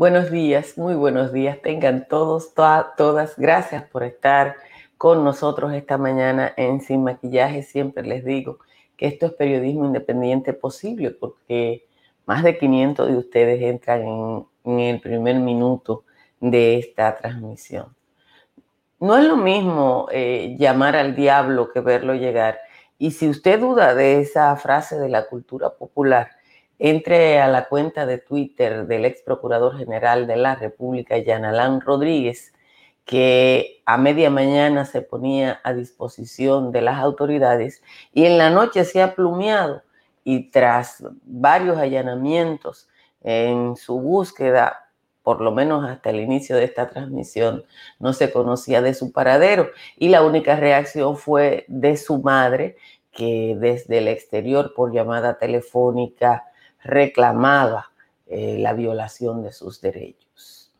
Buenos 0.00 0.30
días, 0.30 0.78
muy 0.78 0.94
buenos 0.94 1.30
días. 1.30 1.60
Tengan 1.60 2.08
todos, 2.08 2.54
todas, 2.54 3.36
gracias 3.36 3.82
por 3.82 4.02
estar 4.02 4.56
con 4.96 5.22
nosotros 5.24 5.74
esta 5.74 5.98
mañana 5.98 6.54
en 6.56 6.80
Sin 6.80 7.04
Maquillaje. 7.04 7.62
Siempre 7.62 8.02
les 8.04 8.24
digo 8.24 8.60
que 8.96 9.06
esto 9.06 9.26
es 9.26 9.32
periodismo 9.34 9.84
independiente 9.84 10.54
posible 10.54 11.10
porque 11.10 11.84
más 12.24 12.42
de 12.42 12.56
500 12.56 13.08
de 13.08 13.16
ustedes 13.18 13.60
entran 13.60 14.46
en, 14.64 14.80
el 14.80 15.02
primer 15.02 15.36
minuto 15.36 16.04
de 16.40 16.78
esta 16.78 17.18
transmisión. 17.18 17.94
No 19.00 19.18
es 19.18 19.26
lo 19.26 19.36
mismo 19.36 20.06
eh, 20.10 20.56
llamar 20.58 20.96
al 20.96 21.14
diablo 21.14 21.70
que 21.74 21.80
verlo 21.80 22.14
llegar. 22.14 22.58
Y 22.96 23.10
si 23.10 23.28
usted 23.28 23.60
duda 23.60 23.94
de 23.94 24.22
esa 24.22 24.56
frase 24.56 24.98
de 24.98 25.10
la 25.10 25.26
cultura 25.26 25.68
popular, 25.74 26.30
entre 26.82 27.38
a 27.38 27.46
la 27.46 27.68
cuenta 27.68 28.06
de 28.06 28.16
Twitter 28.16 28.86
del 28.86 29.04
ex 29.04 29.20
procurador 29.20 29.76
general 29.76 30.26
de 30.26 30.36
la 30.36 30.54
República, 30.54 31.18
Yanalán 31.18 31.82
Rodríguez, 31.82 32.54
que 33.04 33.82
a 33.84 33.98
media 33.98 34.30
mañana 34.30 34.86
se 34.86 35.02
ponía 35.02 35.60
a 35.62 35.74
disposición 35.74 36.72
de 36.72 36.80
las 36.80 36.98
autoridades 36.98 37.82
y 38.14 38.24
en 38.24 38.38
la 38.38 38.48
noche 38.48 38.84
se 38.86 39.02
ha 39.02 39.14
plumeado. 39.14 39.82
Y 40.24 40.50
tras 40.50 41.04
varios 41.24 41.76
allanamientos 41.76 42.88
en 43.22 43.76
su 43.76 44.00
búsqueda, 44.00 44.90
por 45.22 45.42
lo 45.42 45.52
menos 45.52 45.84
hasta 45.84 46.08
el 46.08 46.20
inicio 46.20 46.56
de 46.56 46.64
esta 46.64 46.88
transmisión, 46.88 47.64
no 47.98 48.14
se 48.14 48.32
conocía 48.32 48.80
de 48.80 48.94
su 48.94 49.12
paradero. 49.12 49.68
Y 49.98 50.08
la 50.08 50.22
única 50.22 50.56
reacción 50.56 51.18
fue 51.18 51.66
de 51.68 51.98
su 51.98 52.22
madre, 52.22 52.76
que 53.12 53.54
desde 53.58 53.98
el 53.98 54.08
exterior 54.08 54.72
por 54.74 54.94
llamada 54.94 55.36
telefónica 55.36 56.44
reclamaba 56.82 57.90
eh, 58.26 58.58
la 58.58 58.72
violación 58.72 59.42
de 59.42 59.52
sus 59.52 59.80
derechos. 59.80 60.72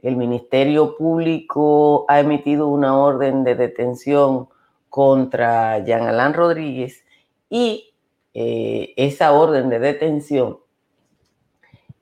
El 0.00 0.16
Ministerio 0.16 0.96
Público 0.96 2.04
ha 2.08 2.20
emitido 2.20 2.68
una 2.68 2.96
orden 2.96 3.44
de 3.44 3.56
detención 3.56 4.48
contra 4.88 5.84
Jean 5.84 6.06
Alain 6.06 6.34
Rodríguez 6.34 7.04
y 7.50 7.92
eh, 8.34 8.94
esa 8.96 9.32
orden 9.32 9.68
de 9.68 9.78
detención 9.80 10.58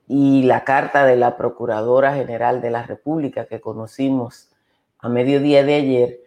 y 0.08 0.42
la 0.42 0.64
carta 0.64 1.04
de 1.04 1.16
la 1.16 1.36
Procuradora 1.36 2.14
General 2.14 2.60
de 2.60 2.70
la 2.70 2.82
República 2.82 3.46
que 3.46 3.60
conocimos 3.60 4.50
a 4.98 5.08
mediodía 5.08 5.64
de 5.64 5.74
ayer 5.74 6.20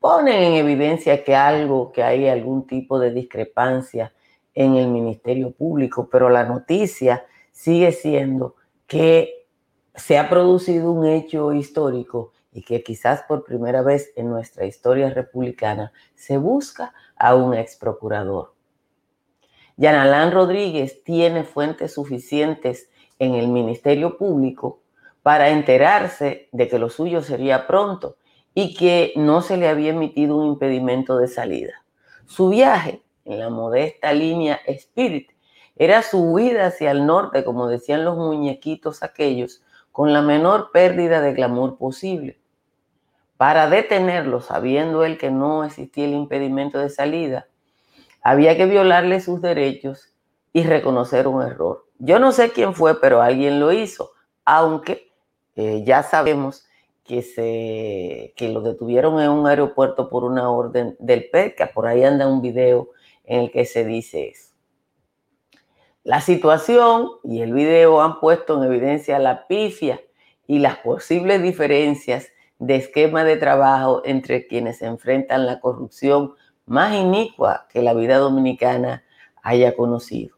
ponen 0.00 0.42
en 0.42 0.52
evidencia 0.54 1.22
que 1.22 1.36
algo, 1.36 1.92
que 1.92 2.02
hay 2.02 2.28
algún 2.28 2.66
tipo 2.66 2.98
de 2.98 3.12
discrepancia 3.12 4.12
en 4.54 4.76
el 4.76 4.88
Ministerio 4.88 5.52
Público, 5.52 6.08
pero 6.10 6.28
la 6.28 6.44
noticia 6.44 7.24
sigue 7.50 7.92
siendo 7.92 8.56
que 8.86 9.46
se 9.94 10.18
ha 10.18 10.28
producido 10.28 10.90
un 10.90 11.06
hecho 11.06 11.52
histórico 11.52 12.32
y 12.52 12.62
que 12.62 12.82
quizás 12.82 13.22
por 13.22 13.44
primera 13.44 13.82
vez 13.82 14.12
en 14.16 14.28
nuestra 14.28 14.66
historia 14.66 15.10
republicana 15.10 15.92
se 16.14 16.36
busca 16.36 16.92
a 17.16 17.34
un 17.34 17.54
ex 17.54 17.76
procurador. 17.76 18.54
Yanalán 19.76 20.32
Rodríguez 20.32 21.02
tiene 21.02 21.44
fuentes 21.44 21.94
suficientes 21.94 22.90
en 23.18 23.34
el 23.34 23.48
Ministerio 23.48 24.18
Público 24.18 24.80
para 25.22 25.50
enterarse 25.50 26.48
de 26.52 26.68
que 26.68 26.78
lo 26.78 26.90
suyo 26.90 27.22
sería 27.22 27.66
pronto 27.66 28.16
y 28.54 28.74
que 28.74 29.12
no 29.16 29.40
se 29.40 29.56
le 29.56 29.68
había 29.68 29.90
emitido 29.90 30.36
un 30.36 30.46
impedimento 30.46 31.16
de 31.18 31.28
salida. 31.28 31.72
Su 32.26 32.50
viaje 32.50 33.01
en 33.24 33.38
la 33.38 33.50
modesta 33.50 34.12
línea 34.12 34.60
Spirit, 34.66 35.30
era 35.76 36.02
su 36.02 36.22
huida 36.22 36.66
hacia 36.66 36.90
el 36.90 37.06
norte, 37.06 37.44
como 37.44 37.66
decían 37.66 38.04
los 38.04 38.16
muñequitos 38.16 39.02
aquellos, 39.02 39.62
con 39.90 40.12
la 40.12 40.22
menor 40.22 40.70
pérdida 40.72 41.20
de 41.20 41.32
glamour 41.34 41.76
posible. 41.78 42.38
Para 43.36 43.68
detenerlo, 43.68 44.40
sabiendo 44.40 45.04
él 45.04 45.18
que 45.18 45.30
no 45.30 45.64
existía 45.64 46.04
el 46.04 46.12
impedimento 46.12 46.78
de 46.78 46.90
salida, 46.90 47.48
había 48.22 48.56
que 48.56 48.66
violarle 48.66 49.20
sus 49.20 49.42
derechos 49.42 50.12
y 50.52 50.62
reconocer 50.64 51.26
un 51.26 51.42
error. 51.42 51.86
Yo 51.98 52.18
no 52.18 52.32
sé 52.32 52.50
quién 52.50 52.74
fue, 52.74 53.00
pero 53.00 53.20
alguien 53.20 53.58
lo 53.58 53.72
hizo, 53.72 54.12
aunque 54.44 55.12
eh, 55.56 55.82
ya 55.84 56.02
sabemos 56.02 56.66
que, 57.04 57.22
se, 57.22 58.32
que 58.36 58.48
lo 58.48 58.60
detuvieron 58.60 59.20
en 59.20 59.30
un 59.30 59.46
aeropuerto 59.46 60.08
por 60.08 60.24
una 60.24 60.50
orden 60.50 60.96
del 60.98 61.28
PECA. 61.30 61.70
Por 61.74 61.86
ahí 61.86 62.04
anda 62.04 62.26
un 62.26 62.42
video 62.42 62.90
en 63.24 63.40
el 63.40 63.50
que 63.50 63.64
se 63.64 63.84
dice 63.84 64.28
eso. 64.28 64.52
La 66.04 66.20
situación 66.20 67.08
y 67.22 67.42
el 67.42 67.52
video 67.52 68.02
han 68.02 68.18
puesto 68.18 68.56
en 68.56 68.68
evidencia 68.68 69.20
la 69.20 69.46
pifia 69.46 70.00
y 70.48 70.58
las 70.58 70.78
posibles 70.78 71.40
diferencias 71.42 72.28
de 72.58 72.76
esquema 72.76 73.22
de 73.22 73.36
trabajo 73.36 74.02
entre 74.04 74.48
quienes 74.48 74.82
enfrentan 74.82 75.46
la 75.46 75.60
corrupción 75.60 76.34
más 76.66 76.94
inicua 76.94 77.66
que 77.70 77.82
la 77.82 77.94
vida 77.94 78.18
dominicana 78.18 79.04
haya 79.42 79.76
conocido. 79.76 80.36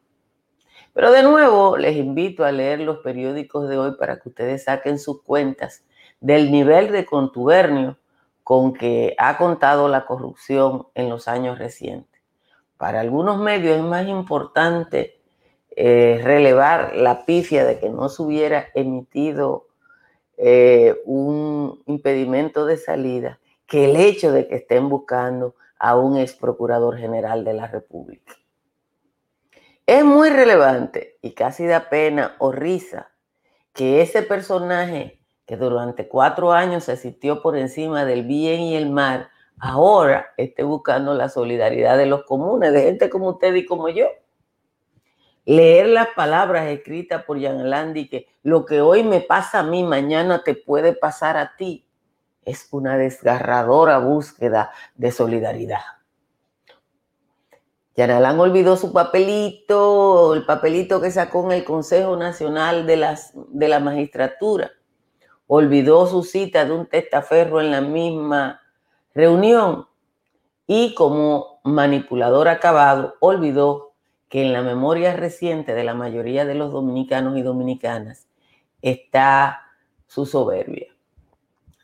Pero 0.92 1.10
de 1.10 1.22
nuevo 1.22 1.76
les 1.78 1.96
invito 1.96 2.44
a 2.44 2.52
leer 2.52 2.80
los 2.80 2.98
periódicos 2.98 3.68
de 3.68 3.78
hoy 3.78 3.96
para 3.98 4.20
que 4.20 4.28
ustedes 4.28 4.64
saquen 4.64 4.98
sus 4.98 5.22
cuentas 5.22 5.84
del 6.20 6.52
nivel 6.52 6.92
de 6.92 7.06
contubernio 7.06 7.98
con 8.42 8.74
que 8.74 9.14
ha 9.18 9.38
contado 9.38 9.88
la 9.88 10.04
corrupción 10.04 10.88
en 10.94 11.08
los 11.08 11.26
años 11.26 11.58
recientes 11.58 12.13
para 12.84 13.00
algunos 13.00 13.38
medios 13.38 13.78
es 13.78 13.82
más 13.82 14.06
importante 14.06 15.18
eh, 15.74 16.20
relevar 16.22 16.94
la 16.94 17.24
pifia 17.24 17.64
de 17.64 17.78
que 17.78 17.88
no 17.88 18.10
se 18.10 18.20
hubiera 18.20 18.66
emitido 18.74 19.68
eh, 20.36 20.94
un 21.06 21.82
impedimento 21.86 22.66
de 22.66 22.76
salida 22.76 23.40
que 23.66 23.86
el 23.86 23.96
hecho 23.96 24.32
de 24.32 24.46
que 24.48 24.56
estén 24.56 24.90
buscando 24.90 25.54
a 25.78 25.96
un 25.96 26.18
ex 26.18 26.34
procurador 26.34 26.98
general 26.98 27.42
de 27.42 27.54
la 27.54 27.68
República. 27.68 28.34
Es 29.86 30.04
muy 30.04 30.28
relevante 30.28 31.16
y 31.22 31.30
casi 31.30 31.64
da 31.64 31.88
pena 31.88 32.36
o 32.38 32.52
risa 32.52 33.12
que 33.72 34.02
ese 34.02 34.20
personaje 34.20 35.22
que 35.46 35.56
durante 35.56 36.06
cuatro 36.06 36.52
años 36.52 36.90
existió 36.90 37.40
por 37.40 37.56
encima 37.56 38.04
del 38.04 38.24
bien 38.24 38.60
y 38.60 38.76
el 38.76 38.90
mal 38.90 39.30
ahora 39.64 40.34
esté 40.36 40.62
buscando 40.62 41.14
la 41.14 41.30
solidaridad 41.30 41.96
de 41.96 42.04
los 42.04 42.24
comunes, 42.24 42.72
de 42.74 42.82
gente 42.82 43.08
como 43.08 43.30
usted 43.30 43.54
y 43.54 43.64
como 43.64 43.88
yo. 43.88 44.08
Leer 45.46 45.86
las 45.86 46.08
palabras 46.08 46.66
escritas 46.66 47.24
por 47.24 47.40
Jan 47.40 47.70
Landi 47.70 48.08
que 48.08 48.28
lo 48.42 48.66
que 48.66 48.82
hoy 48.82 49.02
me 49.02 49.20
pasa 49.20 49.60
a 49.60 49.62
mí, 49.62 49.82
mañana 49.82 50.42
te 50.44 50.54
puede 50.54 50.92
pasar 50.92 51.38
a 51.38 51.56
ti, 51.56 51.88
es 52.44 52.68
una 52.72 52.98
desgarradora 52.98 53.98
búsqueda 53.98 54.70
de 54.96 55.10
solidaridad. 55.10 55.80
Jan 57.96 58.10
Alain 58.10 58.38
olvidó 58.38 58.76
su 58.76 58.92
papelito, 58.92 60.34
el 60.34 60.44
papelito 60.44 61.00
que 61.00 61.10
sacó 61.10 61.44
en 61.46 61.52
el 61.52 61.64
Consejo 61.64 62.16
Nacional 62.16 62.86
de, 62.86 62.96
las, 62.98 63.32
de 63.34 63.68
la 63.68 63.80
Magistratura. 63.80 64.72
Olvidó 65.46 66.06
su 66.06 66.22
cita 66.22 66.66
de 66.66 66.72
un 66.72 66.86
testaferro 66.86 67.62
en 67.62 67.70
la 67.70 67.80
misma 67.80 68.60
reunión 69.14 69.86
y 70.66 70.94
como 70.94 71.60
manipulador 71.64 72.48
acabado 72.48 73.14
olvidó 73.20 73.92
que 74.28 74.42
en 74.42 74.52
la 74.52 74.62
memoria 74.62 75.14
reciente 75.14 75.74
de 75.74 75.84
la 75.84 75.94
mayoría 75.94 76.44
de 76.44 76.54
los 76.54 76.72
dominicanos 76.72 77.36
y 77.36 77.42
dominicanas 77.42 78.26
está 78.82 79.62
su 80.06 80.26
soberbia. 80.26 80.88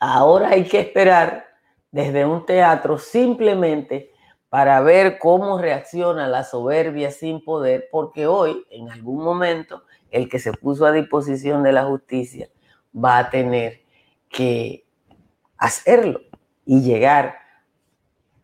Ahora 0.01 0.51
hay 0.51 0.65
que 0.65 0.81
esperar 0.81 1.47
desde 1.93 2.25
un 2.25 2.47
teatro 2.47 2.99
simplemente 2.99 4.13
para 4.49 4.81
ver 4.81 5.19
cómo 5.19 5.59
reacciona 5.59 6.27
la 6.27 6.43
soberbia 6.43 7.13
sin 7.13 7.45
poder, 7.45 7.89
porque 7.93 8.27
hoy, 8.27 8.65
en 8.71 8.91
algún 8.91 9.23
momento, 9.23 9.85
el 10.11 10.29
que 10.29 10.41
se 10.41 10.53
puso 10.53 10.87
a 10.87 10.93
disposición 10.93 11.63
de 11.63 11.73
la 11.73 11.85
justicia 11.85 12.49
va 12.93 13.19
a 13.19 13.31
tener 13.31 13.83
que 14.29 14.85
hacerlo 15.57 16.21
y 16.65 16.83
llegar 16.83 17.37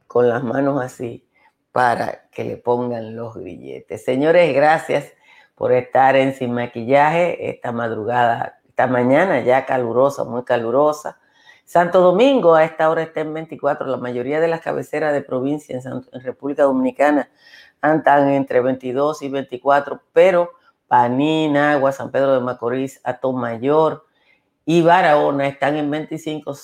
con 0.06 0.28
las 0.28 0.42
manos 0.42 0.82
así 0.82 1.28
para 1.72 2.28
que 2.30 2.44
le 2.44 2.56
pongan 2.56 3.16
los 3.16 3.34
grilletes. 3.34 4.04
Señores, 4.04 4.54
gracias 4.54 5.12
por 5.54 5.72
estar 5.72 6.16
en 6.16 6.34
Sin 6.34 6.52
Maquillaje 6.52 7.50
esta 7.50 7.72
madrugada. 7.72 8.60
esta 8.68 8.86
mañana 8.86 9.40
ya 9.40 9.66
calurosa, 9.66 10.24
muy 10.24 10.44
calurosa. 10.44 11.18
Santo 11.66 12.00
Domingo 12.00 12.54
a 12.54 12.64
esta 12.64 12.88
hora 12.88 13.02
está 13.02 13.20
en 13.22 13.34
24, 13.34 13.88
la 13.88 13.96
mayoría 13.96 14.38
de 14.38 14.46
las 14.46 14.60
cabeceras 14.60 15.12
de 15.12 15.20
provincia 15.20 15.76
en, 15.76 16.22
República 16.22 16.62
Dominicana 16.62 17.28
andan 17.80 18.30
entre 18.30 18.60
22 18.60 19.22
y 19.22 19.28
24, 19.28 20.00
pero 20.12 20.52
Panín, 20.86 21.56
Agua, 21.56 21.90
San 21.90 22.12
Pedro 22.12 22.34
de 22.34 22.40
Macorís, 22.40 23.00
Atomayor 23.02 24.06
y 24.64 24.82
Barahona 24.82 25.48
están 25.48 25.76
en 25.76 25.90
25, 25.90 26.54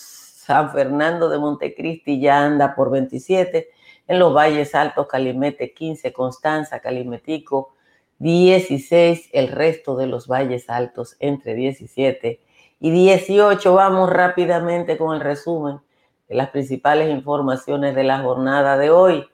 San 0.43 0.73
Fernando 0.73 1.29
de 1.29 1.39
Montecristi 1.39 2.19
ya 2.19 2.45
anda 2.45 2.75
por 2.75 2.91
27, 2.91 3.69
en 4.09 4.19
los 4.19 4.35
Valles 4.35 4.75
Altos, 4.75 5.07
Calimete 5.07 5.73
15, 5.73 6.13
Constanza, 6.13 6.81
Calimetico 6.81 7.75
16, 8.19 9.31
el 9.33 9.49
resto 9.49 9.95
de 9.95 10.09
los 10.09 10.27
Valles 10.27 10.69
Altos 10.69 11.15
entre 11.21 11.55
17 11.55 12.41
y 12.81 12.91
18. 12.91 13.73
Vamos 13.73 14.11
rápidamente 14.11 14.99
con 14.99 15.15
el 15.15 15.21
resumen 15.21 15.79
de 16.29 16.35
las 16.35 16.51
principales 16.51 17.09
informaciones 17.09 17.95
de 17.95 18.03
la 18.03 18.19
jornada 18.19 18.77
de 18.77 18.91
hoy. 18.91 19.25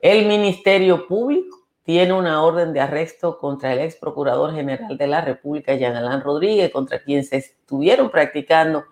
El 0.00 0.26
Ministerio 0.26 1.06
Público 1.06 1.58
tiene 1.84 2.12
una 2.12 2.42
orden 2.42 2.72
de 2.72 2.80
arresto 2.80 3.38
contra 3.38 3.72
el 3.72 3.78
ex 3.78 3.94
procurador 3.94 4.52
general 4.52 4.98
de 4.98 5.06
la 5.06 5.20
República, 5.20 5.76
Jean 5.76 6.22
Rodríguez, 6.22 6.72
contra 6.72 7.04
quien 7.04 7.22
se 7.22 7.36
estuvieron 7.36 8.10
practicando 8.10 8.86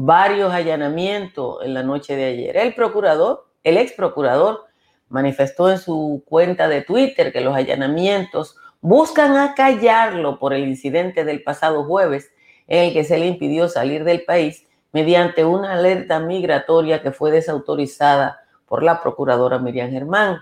varios 0.00 0.52
allanamientos 0.52 1.58
en 1.64 1.74
la 1.74 1.82
noche 1.82 2.14
de 2.14 2.26
ayer. 2.26 2.56
El 2.56 2.72
procurador, 2.72 3.48
el 3.64 3.76
ex 3.76 3.92
procurador, 3.94 4.66
manifestó 5.08 5.68
en 5.72 5.78
su 5.78 6.22
cuenta 6.24 6.68
de 6.68 6.82
Twitter 6.82 7.32
que 7.32 7.40
los 7.40 7.56
allanamientos 7.56 8.56
buscan 8.80 9.36
acallarlo 9.36 10.38
por 10.38 10.54
el 10.54 10.68
incidente 10.68 11.24
del 11.24 11.42
pasado 11.42 11.82
jueves 11.82 12.30
en 12.68 12.84
el 12.84 12.92
que 12.92 13.02
se 13.02 13.18
le 13.18 13.26
impidió 13.26 13.68
salir 13.68 14.04
del 14.04 14.24
país 14.24 14.68
mediante 14.92 15.44
una 15.44 15.72
alerta 15.72 16.20
migratoria 16.20 17.02
que 17.02 17.10
fue 17.10 17.32
desautorizada 17.32 18.38
por 18.66 18.84
la 18.84 19.02
procuradora 19.02 19.58
Miriam 19.58 19.90
Germán. 19.90 20.38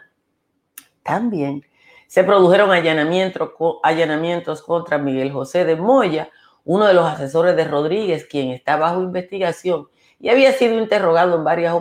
También 1.03 1.65
se 2.09 2.25
produjeron 2.25 2.73
allanamientos, 2.73 3.53
allanamientos 3.83 4.61
contra 4.61 4.99
Miguel 4.99 5.33
José 5.33 5.65
de 5.65 5.77
Moya, 5.77 6.29
uno 6.67 6.87
de 6.87 6.95
los 6.95 7.07
asesores 7.07 7.55
de 7.55 7.65
Rodríguez, 7.65 8.27
quien 8.27 8.51
está 8.51 8.77
bajo 8.77 9.01
investigación 9.01 9.89
y 10.19 10.31
había 10.31 10.53
sido 10.53 10.77
interrogado 10.77 11.37
en 11.37 11.45
varias 11.45 11.73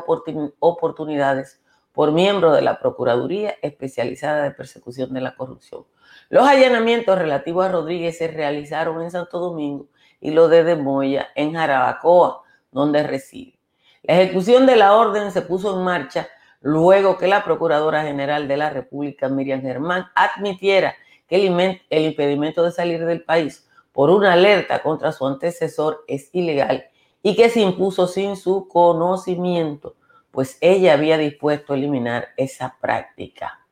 oportunidades 0.60 1.60
por 1.92 2.12
miembros 2.12 2.56
de 2.56 2.62
la 2.62 2.80
Procuraduría 2.80 3.56
Especializada 3.64 4.44
de 4.44 4.52
Persecución 4.52 5.12
de 5.12 5.22
la 5.22 5.36
Corrupción. 5.36 5.86
Los 6.30 6.48
allanamientos 6.48 7.18
relativos 7.18 7.66
a 7.66 7.72
Rodríguez 7.72 8.18
se 8.18 8.28
realizaron 8.28 9.02
en 9.02 9.10
Santo 9.10 9.40
Domingo 9.40 9.88
y 10.22 10.30
lo 10.30 10.50
de 10.50 10.64
Demoya 10.64 11.30
en 11.34 11.54
Jarabacoa, 11.54 12.44
donde 12.72 13.02
reside. 13.02 13.58
La 14.04 14.22
ejecución 14.22 14.68
de 14.68 14.76
la 14.76 14.94
orden 14.94 15.32
se 15.32 15.42
puso 15.42 15.76
en 15.76 15.84
marcha 15.84 16.28
luego 16.62 17.18
que 17.18 17.28
la 17.28 17.44
Procuradora 17.44 18.04
General 18.04 18.48
de 18.48 18.58
la 18.58 18.70
República, 18.70 19.30
Miriam 19.30 19.62
Germán, 19.62 20.06
admitiera 20.14 20.96
que 21.28 21.38
el 21.38 22.04
impedimento 22.04 22.64
de 22.64 22.72
salir 22.72 23.04
del 23.04 23.24
país 23.24 23.65
por 23.96 24.10
una 24.10 24.34
alerta 24.34 24.84
contra 24.84 25.14
su 25.14 25.26
antecesor 25.26 26.04
es 26.06 26.30
ilegal 26.34 26.90
y 27.24 27.38
que 27.38 27.50
se 27.50 27.62
impuso 27.62 28.08
sin 28.08 28.36
su 28.36 28.68
conocimiento, 28.68 29.96
pues 30.32 30.58
ella 30.60 30.94
había 30.94 31.18
dispuesto 31.18 31.72
a 31.72 31.78
eliminar 31.78 32.28
esa 32.36 32.76
práctica. 32.82 33.66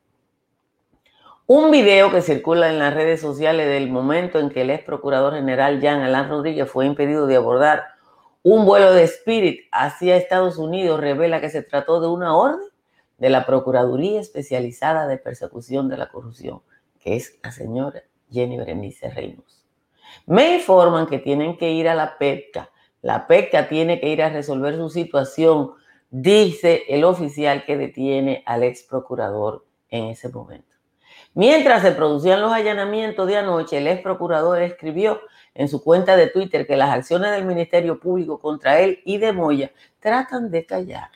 Un 1.45 1.71
video 1.71 2.09
que 2.09 2.21
circula 2.21 2.69
en 2.69 2.79
las 2.79 2.93
redes 2.93 3.19
sociales 3.19 3.67
del 3.67 3.91
momento 3.91 4.39
en 4.39 4.49
que 4.49 4.61
el 4.61 4.69
ex 4.69 4.85
procurador 4.85 5.33
general 5.33 5.81
Jean 5.81 5.99
Alain 5.99 6.29
Rodríguez 6.29 6.71
fue 6.71 6.85
impedido 6.85 7.27
de 7.27 7.35
abordar 7.35 7.83
un 8.43 8.65
vuelo 8.65 8.93
de 8.93 9.03
Spirit 9.03 9.67
hacia 9.73 10.15
Estados 10.15 10.57
Unidos 10.57 11.01
revela 11.01 11.41
que 11.41 11.49
se 11.49 11.63
trató 11.63 11.99
de 11.99 12.07
una 12.07 12.37
orden 12.37 12.69
de 13.17 13.29
la 13.29 13.45
Procuraduría 13.45 14.21
Especializada 14.21 15.05
de 15.05 15.17
Persecución 15.17 15.89
de 15.89 15.97
la 15.97 16.09
Corrupción, 16.09 16.61
que 17.01 17.17
es 17.17 17.37
la 17.43 17.51
señora 17.51 18.03
Jenny 18.31 18.57
Berenice 18.57 19.09
Reynos. 19.09 19.62
Me 20.25 20.55
informan 20.55 21.07
que 21.07 21.19
tienen 21.19 21.57
que 21.57 21.71
ir 21.71 21.89
a 21.89 21.95
la 21.95 22.17
PEPCA. 22.17 22.69
La 23.01 23.27
PEPCA 23.27 23.67
tiene 23.67 23.99
que 23.99 24.09
ir 24.09 24.21
a 24.21 24.29
resolver 24.29 24.75
su 24.75 24.89
situación, 24.89 25.71
dice 26.09 26.83
el 26.87 27.03
oficial 27.03 27.65
que 27.65 27.77
detiene 27.77 28.43
al 28.45 28.63
ex 28.63 28.83
procurador 28.83 29.65
en 29.89 30.05
ese 30.05 30.29
momento. 30.29 30.73
Mientras 31.33 31.81
se 31.81 31.91
producían 31.91 32.41
los 32.41 32.53
allanamientos 32.53 33.27
de 33.27 33.37
anoche, 33.37 33.77
el 33.77 33.87
ex 33.87 34.01
procurador 34.01 34.61
escribió 34.61 35.19
en 35.55 35.67
su 35.67 35.83
cuenta 35.83 36.15
de 36.15 36.27
Twitter 36.27 36.67
que 36.67 36.77
las 36.77 36.91
acciones 36.91 37.31
del 37.31 37.45
Ministerio 37.45 37.99
Público 37.99 38.39
contra 38.39 38.79
él 38.79 39.01
y 39.03 39.17
de 39.17 39.33
Moya 39.33 39.71
tratan 39.99 40.51
de 40.51 40.65
callar. 40.65 41.09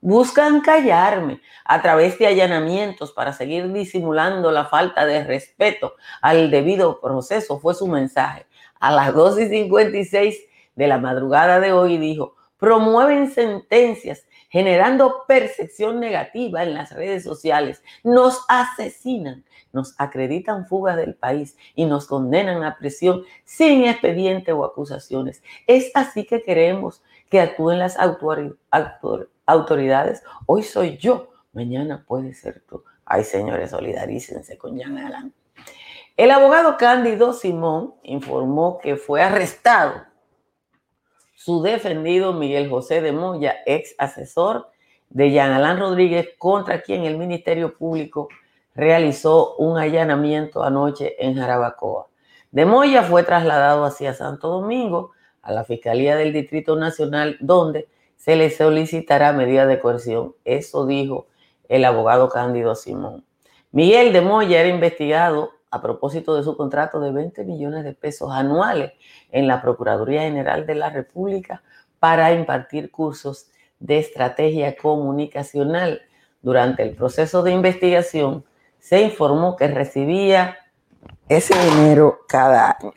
Buscan 0.00 0.60
callarme 0.60 1.40
a 1.64 1.82
través 1.82 2.18
de 2.18 2.26
allanamientos 2.26 3.12
para 3.12 3.32
seguir 3.32 3.72
disimulando 3.72 4.52
la 4.52 4.66
falta 4.66 5.06
de 5.06 5.24
respeto 5.24 5.94
al 6.20 6.50
debido 6.50 7.00
proceso, 7.00 7.58
fue 7.58 7.74
su 7.74 7.86
mensaje. 7.86 8.46
A 8.78 8.92
las 8.92 9.14
2 9.14 9.40
y 9.40 9.48
56 9.48 10.40
de 10.74 10.86
la 10.86 10.98
madrugada 10.98 11.60
de 11.60 11.72
hoy 11.72 11.98
dijo, 11.98 12.36
promueven 12.58 13.30
sentencias 13.32 14.26
generando 14.48 15.24
percepción 15.26 16.00
negativa 16.00 16.62
en 16.62 16.74
las 16.74 16.92
redes 16.92 17.24
sociales, 17.24 17.82
nos 18.04 18.44
asesinan, 18.48 19.44
nos 19.76 19.94
acreditan 19.98 20.66
fugas 20.66 20.96
del 20.96 21.14
país 21.14 21.56
y 21.74 21.84
nos 21.84 22.06
condenan 22.06 22.64
a 22.64 22.76
prisión 22.78 23.22
sin 23.44 23.84
expediente 23.84 24.52
o 24.52 24.64
acusaciones. 24.64 25.42
Es 25.66 25.92
así 25.94 26.24
que 26.24 26.42
queremos 26.42 27.02
que 27.30 27.40
actúen 27.40 27.78
las 27.78 27.96
autoridades. 29.46 30.22
Hoy 30.46 30.62
soy 30.62 30.96
yo, 30.96 31.28
mañana 31.52 32.04
puede 32.08 32.32
ser 32.34 32.64
tú. 32.68 32.82
Ay, 33.04 33.22
señores, 33.22 33.70
solidarícense 33.70 34.56
con 34.56 34.80
Jan 34.80 34.98
Alan. 34.98 35.32
El 36.16 36.30
abogado 36.30 36.78
Cándido 36.78 37.34
Simón 37.34 37.94
informó 38.02 38.78
que 38.78 38.96
fue 38.96 39.22
arrestado 39.22 40.06
su 41.34 41.62
defendido 41.62 42.32
Miguel 42.32 42.70
José 42.70 43.02
de 43.02 43.12
Moya, 43.12 43.58
ex 43.66 43.94
asesor 43.98 44.70
de 45.10 45.30
Jean 45.30 45.52
Alain 45.52 45.78
Rodríguez, 45.78 46.30
contra 46.38 46.80
quien 46.80 47.04
el 47.04 47.18
Ministerio 47.18 47.76
Público 47.76 48.28
realizó 48.76 49.56
un 49.56 49.78
allanamiento 49.78 50.62
anoche 50.62 51.16
en 51.18 51.34
Jarabacoa. 51.34 52.08
De 52.50 52.66
Moya 52.66 53.02
fue 53.02 53.22
trasladado 53.22 53.84
hacia 53.84 54.14
Santo 54.14 54.48
Domingo, 54.48 55.12
a 55.42 55.52
la 55.52 55.64
Fiscalía 55.64 56.16
del 56.16 56.32
Distrito 56.32 56.76
Nacional, 56.76 57.38
donde 57.40 57.88
se 58.16 58.36
le 58.36 58.50
solicitará 58.50 59.32
medida 59.32 59.66
de 59.66 59.80
coerción. 59.80 60.34
Eso 60.44 60.86
dijo 60.86 61.26
el 61.68 61.84
abogado 61.84 62.28
Cándido 62.28 62.74
Simón. 62.74 63.24
Miguel 63.72 64.12
de 64.12 64.20
Moya 64.20 64.60
era 64.60 64.68
investigado 64.68 65.52
a 65.70 65.80
propósito 65.82 66.34
de 66.34 66.42
su 66.42 66.56
contrato 66.56 67.00
de 67.00 67.12
20 67.12 67.44
millones 67.44 67.84
de 67.84 67.92
pesos 67.92 68.30
anuales 68.32 68.92
en 69.30 69.46
la 69.46 69.60
Procuraduría 69.62 70.22
General 70.22 70.66
de 70.66 70.74
la 70.74 70.90
República 70.90 71.62
para 71.98 72.32
impartir 72.32 72.90
cursos 72.90 73.48
de 73.78 73.98
estrategia 73.98 74.76
comunicacional. 74.76 76.02
Durante 76.42 76.82
el 76.82 76.94
proceso 76.94 77.42
de 77.42 77.50
investigación 77.50 78.44
se 78.86 79.00
informó 79.00 79.56
que 79.56 79.66
recibía 79.66 80.58
ese 81.28 81.58
dinero 81.58 82.20
cada 82.28 82.70
año. 82.70 82.92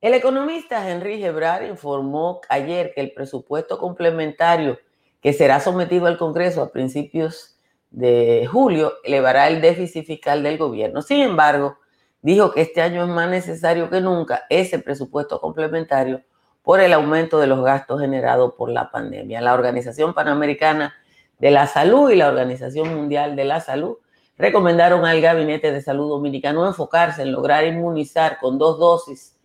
El 0.00 0.14
economista 0.14 0.90
Henry 0.90 1.18
Gebrar 1.18 1.62
informó 1.62 2.40
ayer 2.48 2.90
que 2.92 3.00
el 3.00 3.12
presupuesto 3.12 3.78
complementario 3.78 4.76
que 5.20 5.32
será 5.32 5.60
sometido 5.60 6.08
al 6.08 6.18
Congreso 6.18 6.62
a 6.62 6.72
principios 6.72 7.60
de 7.92 8.48
julio 8.50 8.94
elevará 9.04 9.46
el 9.46 9.60
déficit 9.60 10.04
fiscal 10.04 10.42
del 10.42 10.58
gobierno. 10.58 11.00
Sin 11.00 11.20
embargo, 11.20 11.78
dijo 12.22 12.50
que 12.50 12.62
este 12.62 12.82
año 12.82 13.04
es 13.04 13.08
más 13.08 13.30
necesario 13.30 13.88
que 13.88 14.00
nunca 14.00 14.46
ese 14.50 14.80
presupuesto 14.80 15.40
complementario 15.40 16.22
por 16.64 16.80
el 16.80 16.92
aumento 16.92 17.38
de 17.38 17.46
los 17.46 17.62
gastos 17.62 18.00
generados 18.00 18.54
por 18.58 18.68
la 18.68 18.90
pandemia. 18.90 19.40
La 19.40 19.54
Organización 19.54 20.12
Panamericana 20.12 20.92
de 21.40 21.50
la 21.50 21.66
Salud 21.66 22.10
y 22.10 22.16
la 22.16 22.28
Organización 22.28 22.94
Mundial 22.94 23.34
de 23.34 23.44
la 23.44 23.60
Salud 23.60 23.96
recomendaron 24.36 25.04
al 25.04 25.20
Gabinete 25.20 25.72
de 25.72 25.82
Salud 25.82 26.08
Dominicano 26.08 26.66
enfocarse 26.66 27.22
en 27.22 27.32
lograr 27.32 27.66
inmunizar 27.66 28.38
con 28.38 28.58
dos 28.58 28.78
dosis 28.78 29.36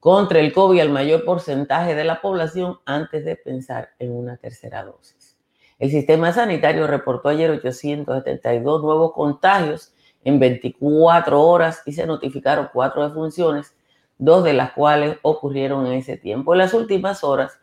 contra 0.00 0.40
el 0.40 0.52
COVID 0.52 0.80
al 0.80 0.90
mayor 0.90 1.24
porcentaje 1.24 1.94
de 1.94 2.04
la 2.04 2.20
población 2.20 2.78
antes 2.84 3.24
de 3.24 3.36
pensar 3.36 3.90
en 3.98 4.14
una 4.14 4.36
tercera 4.36 4.84
dosis. 4.84 5.38
El 5.78 5.90
sistema 5.90 6.32
sanitario 6.32 6.86
reportó 6.86 7.30
ayer 7.30 7.50
872 7.50 8.82
nuevos 8.82 9.12
contagios 9.12 9.94
en 10.24 10.38
24 10.38 11.40
horas 11.40 11.82
y 11.86 11.92
se 11.92 12.06
notificaron 12.06 12.68
cuatro 12.72 13.06
defunciones, 13.08 13.74
dos 14.18 14.44
de 14.44 14.52
las 14.52 14.72
cuales 14.72 15.18
ocurrieron 15.22 15.86
en 15.86 15.94
ese 15.94 16.16
tiempo. 16.16 16.52
En 16.52 16.58
las 16.58 16.74
últimas 16.74 17.24
horas, 17.24 17.58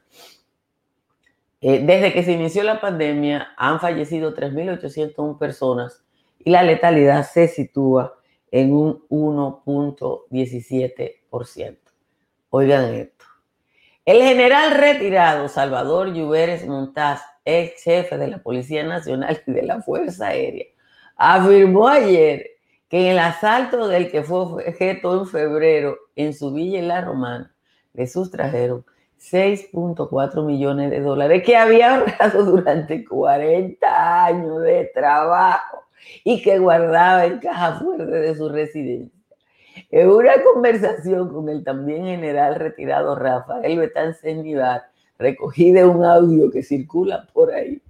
eh, 1.61 1.83
desde 1.85 2.11
que 2.11 2.23
se 2.23 2.31
inició 2.31 2.63
la 2.63 2.81
pandemia, 2.81 3.49
han 3.55 3.79
fallecido 3.79 4.35
3.801 4.35 5.37
personas 5.37 6.03
y 6.39 6.49
la 6.49 6.63
letalidad 6.63 7.29
se 7.29 7.47
sitúa 7.47 8.17
en 8.49 8.73
un 8.73 9.05
1.17%. 9.09 11.77
Oigan 12.49 12.95
esto. 12.95 13.25
El 14.03 14.23
general 14.23 14.71
retirado 14.71 15.47
Salvador 15.47 16.13
Lluveres 16.13 16.65
Montaz, 16.65 17.21
ex 17.45 17.83
jefe 17.83 18.17
de 18.17 18.27
la 18.27 18.39
Policía 18.39 18.83
Nacional 18.83 19.43
y 19.45 19.51
de 19.51 19.61
la 19.61 19.83
Fuerza 19.83 20.29
Aérea, 20.29 20.65
afirmó 21.15 21.87
ayer 21.87 22.47
que 22.89 23.01
en 23.01 23.07
el 23.11 23.19
asalto 23.19 23.87
del 23.87 24.09
que 24.09 24.23
fue 24.23 24.39
objeto 24.39 25.19
en 25.19 25.27
febrero 25.27 25.99
en 26.15 26.33
su 26.33 26.51
villa 26.51 26.79
en 26.79 26.87
La 26.87 27.01
Romana, 27.01 27.53
le 27.93 28.07
sustrajeron 28.07 28.83
6.4 29.21 30.43
millones 30.43 30.89
de 30.89 30.99
dólares 30.99 31.43
que 31.45 31.55
había 31.55 31.95
ahorrado 31.95 32.43
durante 32.51 33.05
40 33.05 34.25
años 34.25 34.61
de 34.61 34.91
trabajo 34.93 35.83
y 36.23 36.41
que 36.41 36.57
guardaba 36.57 37.25
en 37.25 37.39
caja 37.39 37.79
fuerte 37.79 38.05
de 38.05 38.35
su 38.35 38.49
residencia. 38.49 39.21
En 39.91 40.09
una 40.09 40.33
conversación 40.43 41.29
con 41.29 41.49
el 41.49 41.63
también 41.63 42.05
general 42.05 42.55
retirado 42.55 43.15
Rafael 43.15 43.77
Betán 43.77 44.15
Senivar, 44.15 44.83
recogida 45.17 45.87
un 45.87 46.03
audio 46.03 46.49
que 46.49 46.63
circula 46.63 47.27
por 47.31 47.53
ahí, 47.53 47.81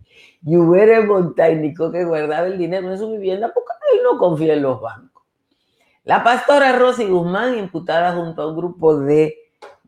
Lluvere 0.41 1.01
Montañico 1.01 1.91
que 1.91 2.03
guardaba 2.03 2.47
el 2.47 2.57
dinero 2.57 2.91
en 2.91 2.97
su 2.97 3.11
vivienda 3.11 3.51
porque 3.53 3.71
él 3.93 3.99
no 4.03 4.17
confía 4.17 4.53
en 4.53 4.63
los 4.63 4.81
bancos. 4.81 5.23
La 6.03 6.23
pastora 6.23 6.77
Rosy 6.77 7.05
Guzmán, 7.05 7.57
imputada 7.57 8.13
junto 8.15 8.41
a 8.41 8.47
un 8.47 8.57
grupo 8.57 8.97
de 8.97 9.40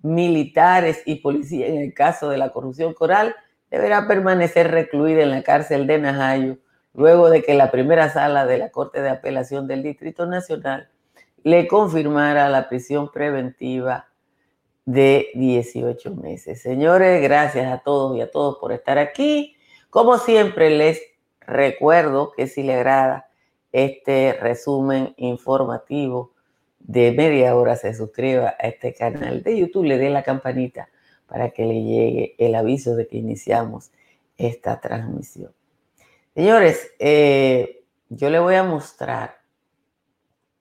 militares 0.04 1.02
y 1.06 1.16
policías 1.16 1.70
en 1.70 1.78
el 1.78 1.94
caso 1.94 2.30
de 2.30 2.38
la 2.38 2.52
corrupción 2.52 2.94
coral, 2.94 3.36
deberá 3.72 4.08
permanecer 4.08 4.70
recluida 4.70 5.24
en 5.24 5.32
la 5.32 5.42
cárcel 5.42 5.88
de 5.88 5.98
Najayo 5.98 6.58
luego 6.94 7.30
de 7.30 7.42
que 7.42 7.56
la 7.56 7.72
primera 7.72 8.10
sala 8.10 8.46
de 8.46 8.60
la 8.60 8.70
Corte 8.70 9.02
de 9.02 9.10
Apelación 9.10 9.68
del 9.68 9.82
Distrito 9.82 10.26
Nacional 10.26 10.90
le 11.44 11.68
confirmara 11.68 12.50
la 12.50 12.70
prisión 12.70 13.12
preventiva 13.12 14.08
de 14.86 15.30
18 15.36 16.16
meses. 16.16 16.62
Señores, 16.62 17.22
gracias 17.22 17.72
a 17.72 17.80
todos 17.80 18.16
y 18.18 18.22
a 18.22 18.30
todos 18.30 18.58
por 18.58 18.72
estar 18.72 18.98
aquí. 18.98 19.56
Como 19.90 20.18
siempre, 20.18 20.70
les 20.70 21.02
recuerdo 21.42 22.32
que 22.32 22.48
si 22.48 22.64
le 22.64 22.76
agrada 22.76 23.30
este 23.72 24.34
resumen 24.40 25.14
informativo, 25.18 26.33
de 26.84 27.12
media 27.12 27.56
hora 27.56 27.76
se 27.76 27.94
suscriba 27.94 28.56
a 28.60 28.68
este 28.68 28.94
canal 28.94 29.42
de 29.44 29.58
YouTube, 29.58 29.86
le 29.86 29.98
dé 29.98 30.10
la 30.10 30.24
campanita 30.24 30.90
para 31.28 31.50
que 31.50 31.66
le 31.66 31.84
llegue 31.84 32.36
el 32.38 32.56
aviso 32.56 32.96
de 32.96 33.08
que 33.08 33.18
iniciamos 33.18 33.92
esta 34.38 34.80
transmisión. 34.80 35.52
Señores, 36.36 36.92
eh, 37.00 37.84
yo 38.10 38.30
le 38.30 38.40
voy 38.40 38.56
a 38.56 38.64
mostrar, 38.64 39.38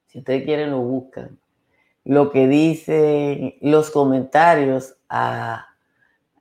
si 0.07 0.19
ustedes 0.19 0.45
quieren 0.45 0.71
lo 0.71 0.81
buscan, 0.81 1.39
lo 2.05 2.31
que 2.31 2.49
dicen 2.49 3.55
los 3.61 3.91
comentarios 3.91 4.97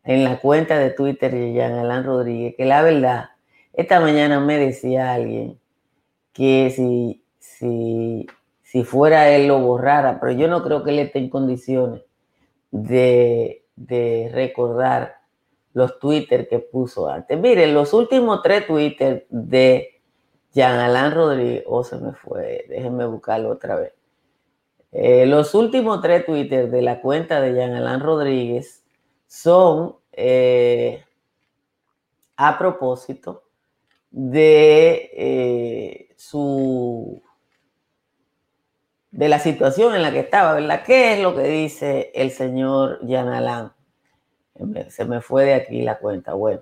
en 0.04 0.24
la 0.24 0.40
cuenta 0.40 0.80
de 0.80 0.92
Twitter 0.92 1.32
de 1.32 1.54
Jean 1.54 1.74
Alain 1.74 2.04
Rodríguez, 2.04 2.56
que 2.56 2.66
la 2.66 2.82
verdad, 2.82 3.30
esta 3.74 4.00
mañana 4.00 4.40
me 4.40 4.58
decía 4.58 5.14
alguien 5.14 5.60
que 6.34 6.72
si, 6.76 7.24
si 7.40 8.28
si 8.72 8.86
fuera 8.86 9.28
él 9.28 9.48
lo 9.48 9.60
borrara, 9.60 10.18
pero 10.18 10.32
yo 10.32 10.48
no 10.48 10.64
creo 10.64 10.82
que 10.82 10.92
él 10.92 11.00
esté 11.00 11.20
en 11.20 11.30
condiciones 11.30 12.04
de, 12.72 13.66
recordar 14.32 15.18
los 15.74 16.00
Twitter 16.00 16.48
que 16.48 16.60
puso 16.60 17.10
antes. 17.10 17.38
Miren, 17.38 17.74
los 17.74 17.94
últimos 17.94 18.42
tres 18.42 18.66
Twitter 18.66 19.26
de 19.30 20.02
Jean 20.54 20.80
Alain 20.80 21.12
Rodríguez, 21.12 21.66
oh, 21.68 21.84
se 21.84 21.98
me 21.98 22.14
fue, 22.14 22.66
déjenme 22.70 23.06
buscarlo 23.08 23.50
otra 23.50 23.76
vez. 23.76 23.92
Eh, 24.94 25.26
los 25.26 25.54
últimos 25.54 26.00
tres 26.00 26.26
Twitter 26.26 26.72
de 26.72 26.82
la 26.82 27.02
cuenta 27.02 27.42
de 27.42 27.54
Jean 27.54 27.74
Alain 27.74 28.00
Rodríguez 28.00 28.86
son 29.28 29.98
eh, 30.14 31.04
a 32.38 32.58
propósito 32.58 33.44
de 34.12 35.12
eh, 35.14 36.14
su 36.16 37.22
de 39.12 39.28
la 39.28 39.40
situación 39.40 39.94
en 39.94 40.02
la 40.02 40.12
que 40.12 40.22
estaba, 40.22 40.54
¿verdad? 40.54 40.84
¿Qué 40.86 41.14
es 41.14 41.20
lo 41.20 41.36
que 41.36 41.44
dice 41.44 42.12
el 42.16 42.32
señor 42.32 43.00
Yanalán? 43.06 43.74
Se 44.90 45.06
me 45.06 45.22
fue 45.22 45.46
de 45.46 45.54
aquí 45.54 45.82
la 45.82 46.00
cuenta. 46.00 46.34
Bueno, 46.34 46.62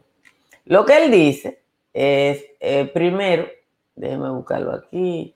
lo 0.65 0.85
que 0.85 0.97
él 0.97 1.11
dice 1.11 1.63
es, 1.93 2.45
eh, 2.59 2.85
primero, 2.85 3.47
déjeme 3.95 4.29
buscarlo 4.29 4.71
aquí. 4.73 5.35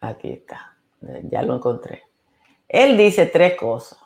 Aquí 0.00 0.30
está, 0.30 0.76
ya 1.24 1.42
lo 1.42 1.56
encontré. 1.56 2.04
Él 2.68 2.96
dice 2.96 3.26
tres 3.26 3.56
cosas. 3.56 3.98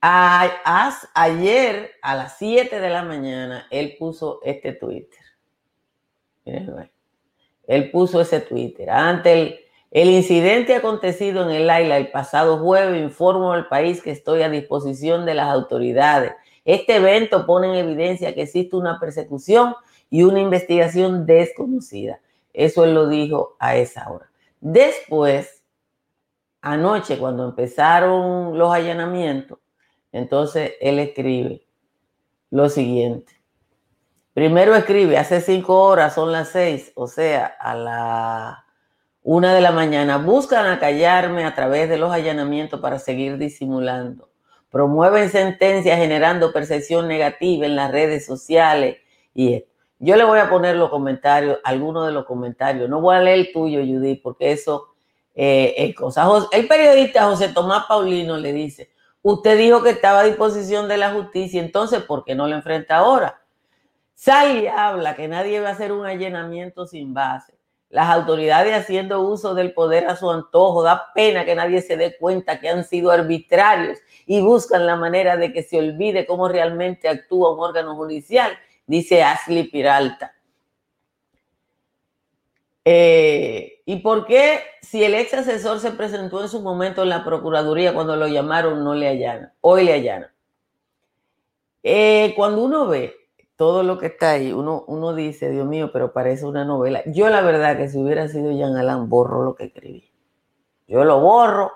ayer 0.00 1.92
a 2.02 2.14
las 2.14 2.38
7 2.38 2.80
de 2.80 2.90
la 2.90 3.02
mañana, 3.02 3.66
él 3.70 3.96
puso 3.98 4.40
este 4.42 4.72
Twitter. 4.72 5.20
Miren, 6.44 6.90
él 7.66 7.90
puso 7.90 8.20
ese 8.20 8.40
Twitter. 8.40 8.90
Ante 8.90 9.66
el, 9.90 10.10
incidente 10.10 10.74
acontecido 10.74 11.42
en 11.42 11.50
el 11.50 11.70
AILA 11.70 11.96
el 11.96 12.10
pasado 12.10 12.58
jueves, 12.58 13.02
informo 13.02 13.52
al 13.52 13.68
país 13.68 14.02
que 14.02 14.10
estoy 14.10 14.42
a 14.42 14.48
disposición 14.48 15.24
de 15.24 15.34
las 15.34 15.48
autoridades. 15.48 16.32
Este 16.64 16.96
evento 16.96 17.46
pone 17.46 17.68
en 17.68 17.74
evidencia 17.74 18.34
que 18.34 18.42
existe 18.42 18.76
una 18.76 18.98
persecución 18.98 19.74
y 20.10 20.22
una 20.22 20.40
investigación 20.40 21.26
desconocida. 21.26 22.20
Eso 22.52 22.84
él 22.84 22.94
lo 22.94 23.08
dijo 23.08 23.56
a 23.58 23.76
esa 23.76 24.10
hora. 24.10 24.30
Después, 24.60 25.62
anoche, 26.60 27.18
cuando 27.18 27.44
empezaron 27.44 28.56
los 28.56 28.72
allanamientos, 28.72 29.58
entonces 30.12 30.72
él 30.80 30.98
escribe 31.00 31.66
lo 32.50 32.68
siguiente. 32.68 33.33
Primero 34.34 34.74
escribe, 34.74 35.16
hace 35.16 35.40
cinco 35.40 35.80
horas, 35.80 36.16
son 36.16 36.32
las 36.32 36.48
seis, 36.48 36.90
o 36.96 37.06
sea, 37.06 37.46
a 37.46 37.74
la 37.76 38.64
una 39.22 39.54
de 39.54 39.60
la 39.60 39.70
mañana. 39.70 40.18
Buscan 40.18 40.66
acallarme 40.66 41.44
a 41.44 41.54
través 41.54 41.88
de 41.88 41.98
los 41.98 42.12
allanamientos 42.12 42.80
para 42.80 42.98
seguir 42.98 43.38
disimulando. 43.38 44.28
Promueven 44.70 45.30
sentencias 45.30 45.98
generando 45.98 46.52
percepción 46.52 47.06
negativa 47.06 47.64
en 47.64 47.76
las 47.76 47.92
redes 47.92 48.26
sociales. 48.26 48.98
Y 49.34 49.64
yo 50.00 50.16
le 50.16 50.24
voy 50.24 50.40
a 50.40 50.50
poner 50.50 50.74
los 50.76 50.90
comentarios, 50.90 51.58
algunos 51.62 52.04
de 52.06 52.12
los 52.12 52.26
comentarios. 52.26 52.88
No 52.88 53.00
voy 53.00 53.14
a 53.14 53.20
leer 53.20 53.38
el 53.38 53.52
tuyo, 53.52 53.80
Judith, 53.80 54.20
porque 54.20 54.50
eso 54.50 54.94
eh, 55.34 55.74
es 55.78 55.94
cosa. 55.94 56.28
El 56.50 56.66
periodista 56.66 57.24
José 57.24 57.50
Tomás 57.50 57.86
Paulino 57.86 58.36
le 58.36 58.52
dice, 58.52 58.90
usted 59.22 59.56
dijo 59.56 59.80
que 59.82 59.90
estaba 59.90 60.20
a 60.20 60.24
disposición 60.24 60.88
de 60.88 60.96
la 60.96 61.12
justicia, 61.12 61.62
entonces, 61.62 62.02
¿por 62.02 62.24
qué 62.24 62.34
no 62.34 62.48
lo 62.48 62.56
enfrenta 62.56 62.96
ahora? 62.96 63.43
Sale 64.14 64.60
y 64.60 64.66
habla 64.66 65.16
que 65.16 65.28
nadie 65.28 65.60
va 65.60 65.70
a 65.70 65.72
hacer 65.72 65.92
un 65.92 66.06
allanamiento 66.06 66.86
sin 66.86 67.12
base. 67.12 67.54
Las 67.90 68.08
autoridades 68.08 68.74
haciendo 68.74 69.20
uso 69.20 69.54
del 69.54 69.72
poder 69.72 70.06
a 70.08 70.16
su 70.16 70.30
antojo. 70.30 70.82
Da 70.82 71.12
pena 71.14 71.44
que 71.44 71.54
nadie 71.54 71.80
se 71.80 71.96
dé 71.96 72.16
cuenta 72.16 72.58
que 72.58 72.68
han 72.68 72.84
sido 72.84 73.10
arbitrarios 73.10 73.98
y 74.26 74.40
buscan 74.40 74.86
la 74.86 74.96
manera 74.96 75.36
de 75.36 75.52
que 75.52 75.62
se 75.62 75.78
olvide 75.78 76.26
cómo 76.26 76.48
realmente 76.48 77.08
actúa 77.08 77.54
un 77.54 77.60
órgano 77.60 77.94
judicial, 77.94 78.52
dice 78.86 79.22
Ashley 79.22 79.64
Piralta. 79.64 80.34
Eh, 82.84 83.80
¿Y 83.86 83.96
por 84.00 84.26
qué 84.26 84.60
si 84.82 85.04
el 85.04 85.14
ex 85.14 85.32
asesor 85.34 85.80
se 85.80 85.92
presentó 85.92 86.42
en 86.42 86.48
su 86.48 86.60
momento 86.60 87.02
en 87.02 87.10
la 87.10 87.24
Procuraduría 87.24 87.94
cuando 87.94 88.16
lo 88.16 88.26
llamaron 88.26 88.82
no 88.82 88.94
le 88.94 89.08
allanan? 89.08 89.52
Hoy 89.60 89.84
le 89.84 89.94
allanan. 89.94 90.30
Eh, 91.82 92.32
cuando 92.36 92.64
uno 92.64 92.88
ve 92.88 93.23
todo 93.56 93.82
lo 93.82 93.98
que 93.98 94.06
está 94.06 94.32
ahí, 94.32 94.52
uno, 94.52 94.84
uno 94.88 95.14
dice, 95.14 95.50
Dios 95.50 95.66
mío, 95.66 95.90
pero 95.92 96.12
parece 96.12 96.46
una 96.46 96.64
novela. 96.64 97.02
Yo 97.06 97.28
la 97.28 97.40
verdad 97.40 97.76
que 97.76 97.88
si 97.88 97.98
hubiera 97.98 98.28
sido 98.28 98.52
Jean 98.52 98.76
Alain, 98.76 99.08
borro 99.08 99.44
lo 99.44 99.54
que 99.54 99.64
escribí. 99.64 100.10
Yo 100.86 101.04
lo 101.04 101.20
borro 101.20 101.72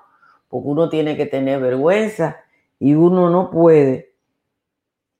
porque 0.48 0.68
uno 0.68 0.88
tiene 0.88 1.16
que 1.16 1.26
tener 1.26 1.60
vergüenza 1.60 2.38
y 2.78 2.94
uno 2.94 3.30
no 3.30 3.50
puede. 3.50 4.14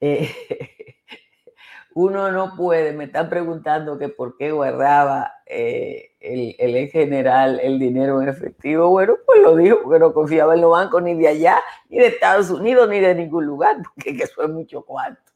Eh, 0.00 0.30
uno 1.94 2.30
no 2.30 2.54
puede, 2.56 2.92
me 2.92 3.04
están 3.04 3.28
preguntando 3.28 3.98
que 3.98 4.08
por 4.08 4.36
qué 4.36 4.52
guardaba 4.52 5.32
eh, 5.46 6.12
el, 6.20 6.54
el 6.58 6.88
general 6.88 7.60
el 7.62 7.78
dinero 7.78 8.20
en 8.20 8.28
efectivo. 8.28 8.88
Bueno, 8.90 9.16
pues 9.26 9.42
lo 9.42 9.56
dijo 9.56 9.80
porque 9.82 9.98
no 9.98 10.12
confiaba 10.12 10.54
en 10.54 10.60
los 10.60 10.70
bancos 10.70 11.02
ni 11.02 11.14
de 11.14 11.28
allá, 11.28 11.60
ni 11.88 11.98
de 11.98 12.06
Estados 12.06 12.50
Unidos, 12.50 12.88
ni 12.88 13.00
de 13.00 13.14
ningún 13.14 13.46
lugar, 13.46 13.76
porque 13.94 14.10
eso 14.10 14.42
es 14.42 14.50
mucho 14.50 14.82
cuarto. 14.82 15.32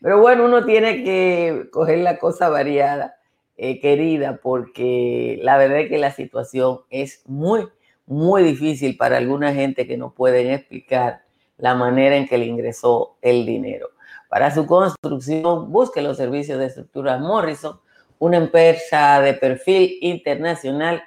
Pero 0.00 0.20
bueno, 0.20 0.44
uno 0.44 0.64
tiene 0.64 1.02
que 1.04 1.68
coger 1.70 1.98
la 1.98 2.18
cosa 2.18 2.48
variada, 2.48 3.16
eh, 3.56 3.80
querida, 3.80 4.40
porque 4.42 5.38
la 5.42 5.58
verdad 5.58 5.80
es 5.80 5.88
que 5.88 5.98
la 5.98 6.12
situación 6.12 6.80
es 6.90 7.22
muy, 7.26 7.68
muy 8.06 8.42
difícil 8.42 8.96
para 8.96 9.18
alguna 9.18 9.52
gente 9.52 9.86
que 9.86 9.96
no 9.96 10.14
pueden 10.14 10.50
explicar 10.50 11.22
la 11.58 11.74
manera 11.74 12.16
en 12.16 12.26
que 12.26 12.38
le 12.38 12.46
ingresó 12.46 13.16
el 13.20 13.44
dinero. 13.44 13.90
Para 14.28 14.54
su 14.54 14.66
construcción, 14.66 15.70
busque 15.70 16.02
los 16.02 16.16
servicios 16.16 16.58
de 16.58 16.66
estructuras 16.66 17.20
Morrison, 17.20 17.80
una 18.18 18.36
empresa 18.36 19.20
de 19.20 19.34
perfil 19.34 19.98
internacional 20.00 21.02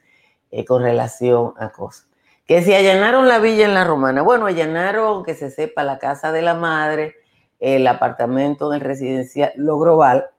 eh, 0.51 0.65
con 0.65 0.83
relación 0.83 1.53
a 1.59 1.71
cosas. 1.73 2.09
Que 2.49 2.63
si 2.63 2.73
allanaron 2.75 3.29
la 3.29 3.39
villa 3.41 3.67
en 3.67 3.75
la 3.75 3.85
romana, 3.85 4.23
bueno, 4.23 4.47
allanaron, 4.47 5.23
que 5.23 5.35
se 5.35 5.51
sepa, 5.51 5.85
la 5.85 5.99
casa 5.99 6.33
de 6.33 6.41
la 6.41 6.55
madre, 6.55 7.15
el 7.61 7.87
apartamento 7.87 8.71
del 8.71 8.81
residencial, 8.81 9.53
lo 9.57 9.79
global. 9.79 10.31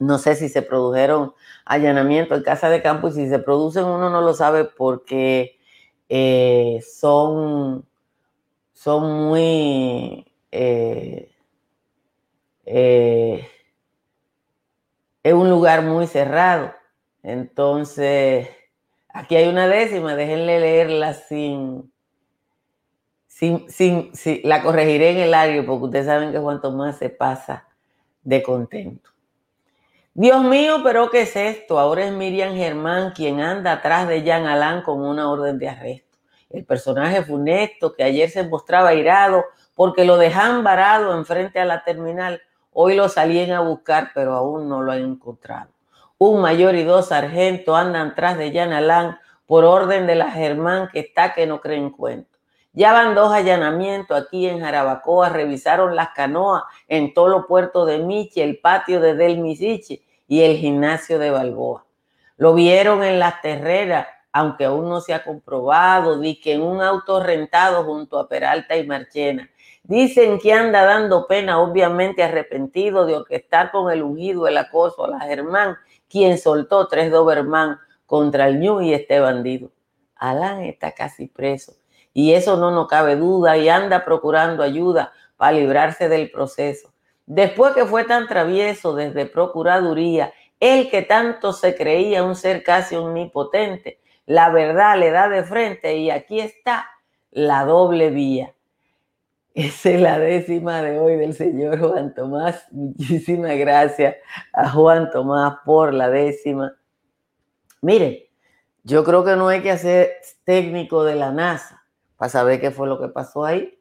No 0.00 0.16
sé 0.18 0.36
si 0.36 0.48
se 0.48 0.62
produjeron 0.62 1.34
allanamientos 1.66 2.38
en 2.38 2.44
casa 2.44 2.70
de 2.70 2.82
campo 2.82 3.08
y 3.08 3.12
si 3.12 3.28
se 3.28 3.38
producen 3.40 3.84
uno 3.84 4.08
no 4.08 4.22
lo 4.22 4.32
sabe 4.32 4.64
porque 4.64 5.58
eh, 6.08 6.80
son, 6.82 7.86
son 8.72 9.28
muy... 9.28 10.32
Eh, 10.50 11.30
eh, 12.64 13.46
es 15.22 15.34
un 15.34 15.50
lugar 15.50 15.82
muy 15.82 16.06
cerrado. 16.06 16.72
Entonces, 17.22 18.48
aquí 19.08 19.36
hay 19.36 19.48
una 19.48 19.68
décima, 19.68 20.14
déjenle 20.14 20.60
leerla 20.60 21.14
sin, 21.14 21.92
sin, 23.26 23.68
sin, 23.68 24.10
la 24.44 24.62
corregiré 24.62 25.10
en 25.10 25.18
el 25.18 25.34
área 25.34 25.64
porque 25.64 25.84
ustedes 25.84 26.06
saben 26.06 26.32
que 26.32 26.38
Juan 26.38 26.60
Tomás 26.60 26.98
se 26.98 27.10
pasa 27.10 27.68
de 28.22 28.42
contento. 28.42 29.10
Dios 30.14 30.42
mío, 30.42 30.80
pero 30.82 31.10
¿qué 31.10 31.22
es 31.22 31.36
esto? 31.36 31.78
Ahora 31.78 32.04
es 32.04 32.12
Miriam 32.12 32.54
Germán 32.54 33.12
quien 33.14 33.40
anda 33.40 33.72
atrás 33.72 34.08
de 34.08 34.22
Jean 34.22 34.46
Alain 34.46 34.82
con 34.82 35.00
una 35.00 35.30
orden 35.30 35.58
de 35.58 35.68
arresto. 35.68 36.18
El 36.50 36.64
personaje 36.64 37.22
funesto 37.22 37.94
que 37.94 38.02
ayer 38.02 38.28
se 38.28 38.42
mostraba 38.42 38.94
irado 38.94 39.44
porque 39.74 40.04
lo 40.04 40.16
dejan 40.16 40.64
varado 40.64 41.16
enfrente 41.16 41.60
a 41.60 41.64
la 41.64 41.84
terminal 41.84 42.42
Hoy 42.80 42.94
lo 42.94 43.08
salían 43.08 43.50
a 43.50 43.60
buscar, 43.60 44.12
pero 44.14 44.34
aún 44.34 44.68
no 44.68 44.82
lo 44.82 44.92
han 44.92 45.00
encontrado. 45.00 45.68
Un 46.20 46.40
mayor 46.40 46.74
y 46.74 46.82
dos 46.82 47.08
sargentos 47.08 47.76
andan 47.76 48.16
tras 48.16 48.36
de 48.36 48.50
Yanalán 48.50 49.20
por 49.46 49.64
orden 49.64 50.08
de 50.08 50.16
la 50.16 50.32
Germán 50.32 50.88
que 50.92 50.98
está 50.98 51.32
que 51.32 51.46
no 51.46 51.60
creen 51.60 51.90
cuento. 51.90 52.36
Ya 52.72 52.92
van 52.92 53.14
dos 53.14 53.32
allanamientos 53.32 54.20
aquí 54.20 54.48
en 54.48 54.58
Jarabacoa, 54.58 55.28
revisaron 55.28 55.94
las 55.94 56.08
canoas 56.08 56.64
en 56.88 57.14
todo 57.14 57.28
los 57.28 57.46
puerto 57.46 57.86
de 57.86 57.98
Miche, 57.98 58.42
el 58.42 58.58
patio 58.58 59.00
de 59.00 59.14
Del 59.14 59.38
Misiche 59.38 60.02
y 60.26 60.42
el 60.42 60.56
gimnasio 60.56 61.20
de 61.20 61.30
Balboa. 61.30 61.86
Lo 62.36 62.52
vieron 62.52 63.04
en 63.04 63.20
las 63.20 63.40
terreras, 63.40 64.08
aunque 64.32 64.64
aún 64.64 64.88
no 64.88 65.00
se 65.00 65.14
ha 65.14 65.22
comprobado, 65.22 66.18
di 66.18 66.40
que 66.40 66.54
en 66.54 66.62
un 66.62 66.82
auto 66.82 67.22
rentado 67.22 67.84
junto 67.84 68.18
a 68.18 68.28
Peralta 68.28 68.76
y 68.76 68.84
Marchena. 68.84 69.48
Dicen 69.84 70.38
que 70.38 70.52
anda 70.52 70.84
dando 70.84 71.26
pena, 71.26 71.60
obviamente 71.60 72.22
arrepentido 72.22 73.06
de 73.06 73.16
orquestar 73.16 73.70
con 73.70 73.90
el 73.90 74.02
ungido 74.02 74.46
el 74.46 74.58
acoso 74.58 75.04
a 75.04 75.08
la 75.08 75.20
Germán, 75.20 75.78
quien 76.08 76.38
soltó 76.38 76.88
tres 76.88 77.10
Doberman 77.10 77.78
contra 78.06 78.48
el 78.48 78.60
Ñu 78.60 78.80
y 78.80 78.94
este 78.94 79.20
bandido. 79.20 79.70
Alán 80.16 80.62
está 80.62 80.92
casi 80.92 81.26
preso 81.28 81.74
y 82.12 82.32
eso 82.32 82.56
no 82.56 82.70
nos 82.70 82.88
cabe 82.88 83.16
duda 83.16 83.56
y 83.56 83.68
anda 83.68 84.04
procurando 84.04 84.62
ayuda 84.62 85.12
para 85.36 85.52
librarse 85.52 86.08
del 86.08 86.30
proceso. 86.30 86.92
Después 87.26 87.74
que 87.74 87.84
fue 87.84 88.04
tan 88.04 88.26
travieso 88.26 88.94
desde 88.94 89.26
Procuraduría, 89.26 90.32
el 90.58 90.90
que 90.90 91.02
tanto 91.02 91.52
se 91.52 91.76
creía 91.76 92.24
un 92.24 92.34
ser 92.34 92.64
casi 92.64 92.96
omnipotente, 92.96 94.00
la 94.26 94.50
verdad 94.50 94.98
le 94.98 95.10
da 95.10 95.28
de 95.28 95.44
frente 95.44 95.96
y 95.96 96.10
aquí 96.10 96.40
está 96.40 96.88
la 97.30 97.64
doble 97.64 98.10
vía. 98.10 98.54
Esa 99.58 99.90
es 99.90 100.00
la 100.00 100.20
décima 100.20 100.82
de 100.82 101.00
hoy 101.00 101.16
del 101.16 101.34
señor 101.34 101.80
Juan 101.80 102.14
Tomás. 102.14 102.64
Muchísimas 102.70 103.58
gracias 103.58 104.14
a 104.52 104.70
Juan 104.70 105.10
Tomás 105.10 105.56
por 105.64 105.92
la 105.92 106.08
décima. 106.08 106.76
Miren, 107.82 108.18
yo 108.84 109.02
creo 109.02 109.24
que 109.24 109.34
no 109.34 109.48
hay 109.48 109.60
que 109.60 109.72
hacer 109.72 110.12
técnico 110.44 111.02
de 111.02 111.16
la 111.16 111.32
NASA 111.32 111.82
para 112.16 112.28
saber 112.28 112.60
qué 112.60 112.70
fue 112.70 112.86
lo 112.86 113.00
que 113.00 113.08
pasó 113.08 113.44
ahí. 113.44 113.76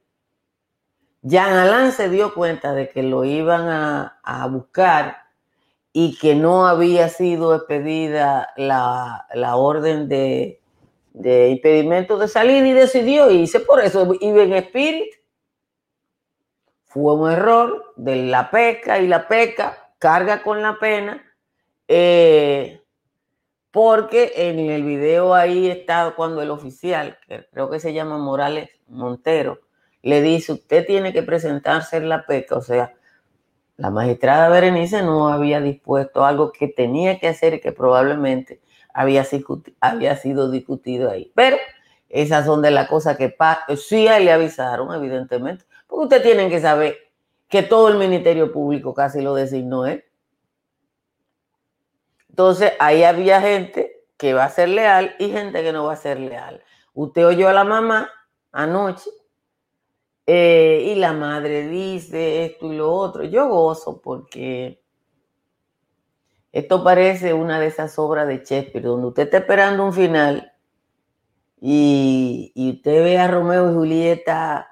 Jean 1.21 1.53
Alain 1.53 1.91
se 1.91 2.09
dio 2.09 2.33
cuenta 2.33 2.73
de 2.73 2.89
que 2.89 3.03
lo 3.03 3.23
iban 3.23 3.67
a, 3.69 4.47
buscar 4.49 5.17
y 5.93 6.17
que 6.17 6.33
no 6.33 6.65
había 6.65 7.07
sido 7.09 7.53
expedida 7.53 8.49
la, 8.57 9.27
orden 9.55 10.09
de, 10.09 10.59
de 11.13 11.49
impedimento 11.49 12.17
de 12.17 12.27
salir 12.27 12.65
y 12.65 12.73
decidió 12.73 13.29
irse. 13.29 13.59
Por 13.59 13.79
eso 13.79 14.11
iba 14.19 14.41
en 14.41 14.53
espíritu 14.53 15.16
fue 16.87 17.13
un 17.13 17.31
error 17.31 17.93
de 17.95 18.23
la 18.25 18.49
peca 18.49 18.99
y 18.99 19.07
la 19.07 19.27
peca 19.27 19.91
carga 19.99 20.41
con 20.41 20.61
la 20.61 20.79
pena, 20.79 21.23
eh, 21.87 22.81
porque 23.71 24.33
en 24.35 24.59
el 24.59 24.83
video 24.83 25.33
ahí 25.33 25.69
está 25.69 26.13
cuando 26.15 26.41
el 26.41 26.49
oficial, 26.49 27.17
que 27.27 27.45
creo 27.51 27.69
que 27.69 27.79
se 27.79 27.93
llama 27.93 28.17
Morales 28.17 28.69
Montero, 28.87 29.59
le 30.01 30.21
dice, 30.21 30.53
usted 30.53 30.85
tiene 30.85 31.13
que 31.13 31.23
presentarse 31.23 31.97
en 31.97 32.09
la 32.09 32.25
peca, 32.25 32.55
o 32.55 32.61
sea, 32.61 32.93
la 33.75 33.91
magistrada 33.91 34.49
Berenice 34.49 35.03
no 35.03 35.27
había 35.27 35.61
dispuesto 35.61 36.25
algo 36.25 36.51
que 36.51 36.67
tenía 36.67 37.19
que 37.19 37.27
hacer 37.27 37.53
y 37.55 37.59
que 37.59 37.71
probablemente 37.71 38.59
había, 38.91 39.23
había 39.79 40.15
sido 40.15 40.49
discutido 40.49 41.11
ahí. 41.11 41.31
Pero 41.35 41.57
esas 42.09 42.45
son 42.45 42.63
de 42.63 42.71
las 42.71 42.87
cosas 42.87 43.17
que 43.17 43.35
sí 43.77 44.07
le 44.07 44.31
avisaron, 44.31 44.95
evidentemente, 44.95 45.65
porque 45.87 46.03
ustedes 46.03 46.23
tienen 46.23 46.49
que 46.49 46.59
saber 46.59 46.97
que 47.47 47.63
todo 47.63 47.87
el 47.89 47.97
Ministerio 47.97 48.51
Público 48.51 48.93
casi 48.93 49.21
lo 49.21 49.33
designó 49.33 49.85
él. 49.85 50.03
Entonces, 52.29 52.73
ahí 52.79 53.03
había 53.03 53.41
gente 53.41 54.05
que 54.17 54.33
va 54.33 54.45
a 54.45 54.49
ser 54.49 54.69
leal 54.69 55.15
y 55.19 55.29
gente 55.29 55.63
que 55.63 55.71
no 55.71 55.85
va 55.85 55.93
a 55.93 55.97
ser 55.97 56.19
leal. 56.19 56.61
Usted 56.93 57.25
oyó 57.25 57.47
a 57.49 57.53
la 57.53 57.63
mamá 57.63 58.09
anoche 58.51 59.09
Eh, 60.29 60.91
y 60.91 60.95
la 60.95 61.13
madre 61.13 61.67
dice 61.69 62.43
esto 62.45 62.73
y 62.73 62.75
lo 62.75 62.91
otro. 62.91 63.23
Yo 63.23 63.47
gozo 63.47 64.01
porque 64.01 64.83
esto 66.51 66.83
parece 66.83 67.33
una 67.33 67.59
de 67.59 67.67
esas 67.67 67.97
obras 67.97 68.27
de 68.27 68.39
Shakespeare, 68.39 68.83
donde 68.83 69.07
usted 69.07 69.23
está 69.23 69.37
esperando 69.37 69.85
un 69.85 69.93
final 69.93 70.51
y, 71.61 72.51
usted 72.75 73.03
ve 73.03 73.17
a 73.17 73.27
Romeo 73.27 73.71
y 73.71 73.73
Julieta 73.75 74.67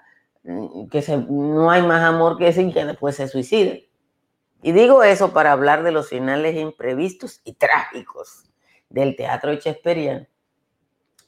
mm, 0.46 0.88
que 0.88 1.04
no 1.30 1.70
hay 1.70 1.82
más 1.82 2.04
amor 2.04 2.38
que 2.38 2.48
ese 2.48 2.62
y 2.62 2.72
que 2.72 2.86
después 2.86 3.16
se 3.16 3.28
suiciden. 3.28 3.84
Y 4.62 4.72
digo 4.72 5.04
eso 5.04 5.34
para 5.34 5.52
hablar 5.52 5.84
de 5.84 5.92
los 5.92 6.10
finales 6.10 6.56
imprevistos 6.56 7.42
y 7.44 7.54
trágicos 7.54 8.46
del 8.90 9.16
teatro 9.16 9.54
shakespeariano. 9.54 10.26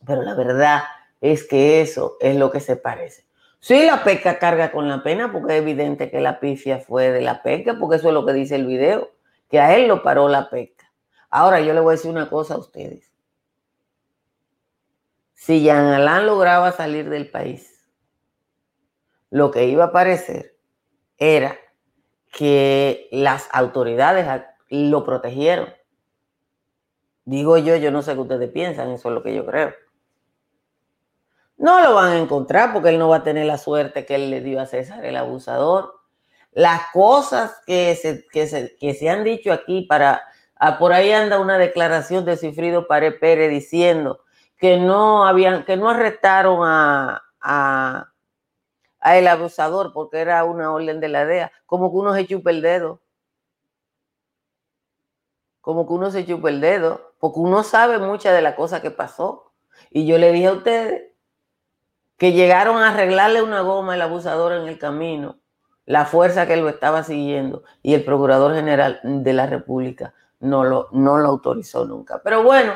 Pero 0.05 0.23
la 0.23 0.33
verdad 0.33 0.83
es 1.21 1.47
que 1.47 1.81
eso 1.81 2.17
es 2.19 2.35
lo 2.35 2.51
que 2.51 2.59
se 2.59 2.77
parece. 2.77 3.27
Sí, 3.59 3.85
la 3.85 4.03
pesca 4.03 4.39
carga 4.39 4.71
con 4.71 4.87
la 4.87 5.03
pena, 5.03 5.31
porque 5.31 5.57
es 5.57 5.61
evidente 5.61 6.09
que 6.09 6.21
la 6.21 6.39
pifia 6.39 6.79
fue 6.79 7.11
de 7.11 7.21
la 7.21 7.41
pesca, 7.41 7.77
porque 7.79 7.97
eso 7.97 8.07
es 8.07 8.13
lo 8.13 8.25
que 8.25 8.33
dice 8.33 8.55
el 8.55 8.65
video, 8.65 9.11
que 9.49 9.59
a 9.59 9.75
él 9.75 9.87
lo 9.87 10.03
paró 10.03 10.29
la 10.29 10.49
pesca. 10.49 10.91
Ahora 11.29 11.59
yo 11.59 11.73
le 11.73 11.79
voy 11.79 11.93
a 11.93 11.97
decir 11.97 12.11
una 12.11 12.29
cosa 12.29 12.53
a 12.53 12.59
ustedes. 12.59 13.11
Si 15.33 15.61
Jean 15.61 15.85
Alain 15.85 16.25
lograba 16.25 16.71
salir 16.71 17.09
del 17.09 17.29
país, 17.29 17.76
lo 19.29 19.51
que 19.51 19.65
iba 19.65 19.85
a 19.85 19.91
parecer 19.91 20.57
era 21.17 21.57
que 22.31 23.07
las 23.11 23.49
autoridades 23.51 24.43
lo 24.69 25.03
protegieron. 25.03 25.73
Digo 27.25 27.57
yo, 27.57 27.75
yo 27.75 27.91
no 27.91 28.01
sé 28.01 28.13
qué 28.13 28.19
ustedes 28.19 28.51
piensan, 28.51 28.91
eso 28.91 29.09
es 29.09 29.15
lo 29.15 29.23
que 29.23 29.35
yo 29.35 29.45
creo. 29.45 29.73
No 31.57 31.81
lo 31.81 31.95
van 31.95 32.13
a 32.13 32.19
encontrar 32.19 32.71
porque 32.71 32.89
él 32.89 32.99
no 32.99 33.09
va 33.09 33.17
a 33.17 33.23
tener 33.23 33.45
la 33.45 33.57
suerte 33.57 34.05
que 34.05 34.15
él 34.15 34.29
le 34.29 34.41
dio 34.41 34.61
a 34.61 34.67
César 34.67 35.03
el 35.03 35.17
abusador. 35.17 35.99
Las 36.51 36.83
cosas 36.93 37.61
que 37.65 37.95
se, 37.95 38.25
que 38.27 38.47
se, 38.47 39.09
han 39.09 39.23
dicho 39.23 39.51
aquí 39.51 39.81
para... 39.81 40.23
Ah, 40.55 40.77
por 40.77 40.93
ahí 40.93 41.11
anda 41.11 41.39
una 41.39 41.57
declaración 41.57 42.25
de 42.25 42.37
Cifrido 42.37 42.87
Pare 42.87 43.11
Pérez 43.11 43.49
diciendo 43.49 44.21
que 44.57 44.77
no 44.77 45.27
habían, 45.27 45.65
que 45.65 45.77
no 45.77 45.89
arrestaron 45.89 46.61
a, 46.63 47.23
el 49.15 49.27
abusador 49.27 49.93
porque 49.93 50.19
era 50.19 50.43
una 50.43 50.73
orden 50.73 50.99
de 50.99 51.07
la 51.07 51.25
DEA, 51.25 51.51
como 51.65 51.91
que 51.91 51.97
uno 51.97 52.13
se 52.13 52.27
chupa 52.27 52.49
el 52.49 52.61
dedo. 52.61 52.99
Como 55.61 55.87
que 55.87 55.93
uno 55.93 56.11
se 56.11 56.25
chupa 56.25 56.49
el 56.49 56.59
dedo, 56.59 57.13
porque 57.19 57.39
uno 57.39 57.63
sabe 57.63 57.99
muchas 57.99 58.33
de 58.33 58.41
las 58.41 58.55
cosas 58.55 58.81
que 58.81 58.91
pasó. 58.91 59.53
Y 59.91 60.05
yo 60.05 60.17
le 60.17 60.31
dije 60.31 60.47
a 60.47 60.53
ustedes 60.53 61.11
que 62.17 62.33
llegaron 62.33 62.77
a 62.77 62.89
arreglarle 62.89 63.41
una 63.41 63.61
goma 63.61 63.93
al 63.93 64.01
abusador 64.01 64.53
en 64.53 64.67
el 64.67 64.79
camino, 64.79 65.39
la 65.85 66.05
fuerza 66.05 66.47
que 66.47 66.57
lo 66.57 66.67
estaba 66.67 67.03
siguiendo 67.03 67.63
y 67.81 67.93
el 67.93 68.03
Procurador 68.03 68.53
General 68.55 68.99
de 69.03 69.33
la 69.33 69.45
República 69.45 70.13
no 70.39 70.63
lo, 70.63 70.89
no 70.91 71.17
lo 71.17 71.29
autorizó 71.29 71.85
nunca. 71.85 72.21
Pero 72.23 72.43
bueno, 72.43 72.73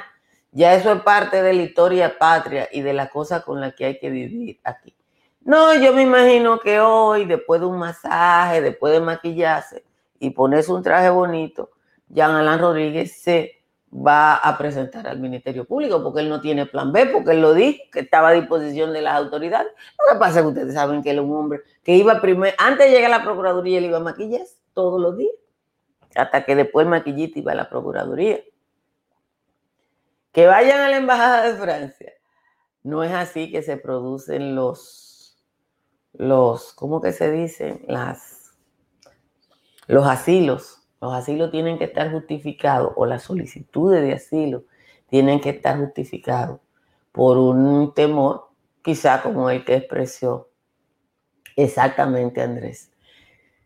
ya 0.52 0.74
eso 0.74 0.94
es 0.94 1.02
parte 1.02 1.41
de 1.41 1.54
la 1.54 1.63
historia 1.63 2.17
patria 2.17 2.70
y 2.72 2.82
de 2.82 2.94
la 2.94 3.10
cosa 3.10 3.41
con 3.41 3.60
la 3.60 3.72
que 3.72 3.86
hay 3.86 4.00
que 4.00 4.10
vivir 4.10 4.60
aquí. 4.63 4.96
No, 5.43 5.73
yo 5.75 5.93
me 5.93 6.04
imagino 6.04 6.60
que 6.60 6.80
hoy, 6.80 7.25
después 7.25 7.62
de 7.62 7.67
un 7.67 7.80
masaje, 7.80 8.62
después 8.62 8.93
de 8.93 8.99
maquillarse 8.99 9.84
y 10.19 10.30
ponerse 10.30 10.71
un 10.71 10.84
traje 10.84 11.10
bonito, 11.10 11.71
Jean 12.10 12.32
Alain 12.32 12.60
Rodríguez 12.60 13.21
se 13.21 13.62
va 13.93 14.36
a 14.36 14.58
presentar 14.58 15.08
al 15.08 15.19
Ministerio 15.19 15.65
Público, 15.65 16.01
porque 16.01 16.21
él 16.21 16.30
no 16.30 16.39
tiene 16.39 16.65
plan 16.65 16.91
B, 16.91 17.08
porque 17.08 17.32
él 17.32 17.41
lo 17.41 17.54
dijo, 17.54 17.84
que 17.91 18.01
estaba 18.01 18.30
a 18.30 18.34
disposición 18.34 18.93
de 18.93 19.01
las 19.01 19.15
autoridades. 19.15 19.71
Lo 19.99 20.13
que 20.13 20.19
pasa 20.19 20.39
es 20.39 20.43
que 20.43 20.49
ustedes 20.49 20.73
saben 20.73 21.01
que 21.01 21.12
él 21.12 21.19
un 21.19 21.36
hombre 21.36 21.62
que 21.84 21.95
iba 21.95 22.21
primero, 22.21 22.56
antes 22.58 22.88
de 22.88 22.91
llegar 22.91 23.12
a 23.12 23.17
la 23.17 23.23
Procuraduría, 23.23 23.80
él 23.80 23.86
iba 23.86 23.97
a 23.97 24.01
maquillas 24.01 24.58
todos 24.73 25.01
los 25.01 25.17
días, 25.17 25.34
hasta 26.15 26.45
que 26.45 26.56
después 26.56 26.88
maquillita 26.88 27.39
iba 27.39 27.51
a 27.51 27.56
la 27.56 27.69
Procuraduría. 27.69 28.41
Que 30.32 30.45
vayan 30.45 30.80
a 30.82 30.88
la 30.88 30.97
Embajada 30.97 31.51
de 31.51 31.56
Francia. 31.56 32.13
No 32.84 33.04
es 33.04 33.12
así 33.12 33.51
que 33.51 33.62
se 33.62 33.75
producen 33.75 34.56
los, 34.56 35.11
los, 36.13 36.74
¿cómo 36.74 37.02
que 37.02 37.12
se 37.12 37.32
dicen? 37.32 37.84
Las, 37.88 38.54
los 39.88 40.06
asilos 40.06 40.82
los 41.02 41.13
asilos 41.13 41.50
tienen 41.50 41.80
que 41.80 41.86
estar 41.86 42.12
justificados 42.12 42.93
o 42.95 43.08
las 43.08 43.24
solicitudes 43.24 44.04
de 44.04 44.13
asilo 44.13 44.63
tienen 45.10 45.41
que 45.41 45.50
estar 45.50 45.78
justificados 45.80 46.60
por 47.12 47.38
un 47.38 47.93
temor, 47.93 48.50
quizá 48.84 49.21
como 49.24 49.50
el 49.50 49.65
que 49.65 49.76
expresó 49.76 50.50
exactamente 51.56 52.41
Andrés. 52.41 52.91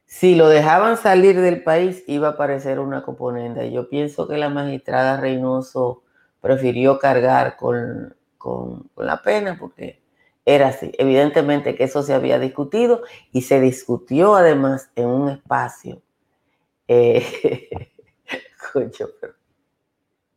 Si 0.05 0.35
lo 0.35 0.47
dejaban 0.47 0.97
salir 0.97 1.39
del 1.41 1.61
país, 1.61 2.03
iba 2.07 2.29
a 2.29 2.31
aparecer 2.31 2.79
una 2.79 3.03
componente. 3.03 3.69
Yo 3.71 3.89
pienso 3.89 4.27
que 4.27 4.37
la 4.37 4.49
magistrada 4.49 5.19
Reynoso 5.19 6.03
prefirió 6.39 6.99
cargar 6.99 7.57
con, 7.57 8.15
con 8.37 8.89
la 8.95 9.21
pena 9.21 9.57
porque 9.59 10.01
era 10.45 10.69
así. 10.69 10.91
Evidentemente 10.97 11.75
que 11.75 11.85
eso 11.85 12.03
se 12.03 12.13
había 12.13 12.39
discutido 12.39 13.01
y 13.31 13.41
se 13.41 13.59
discutió 13.59 14.35
además 14.35 14.91
en 14.95 15.07
un 15.07 15.29
espacio 15.29 16.01
eh, 16.87 17.89
pero. 18.73 19.33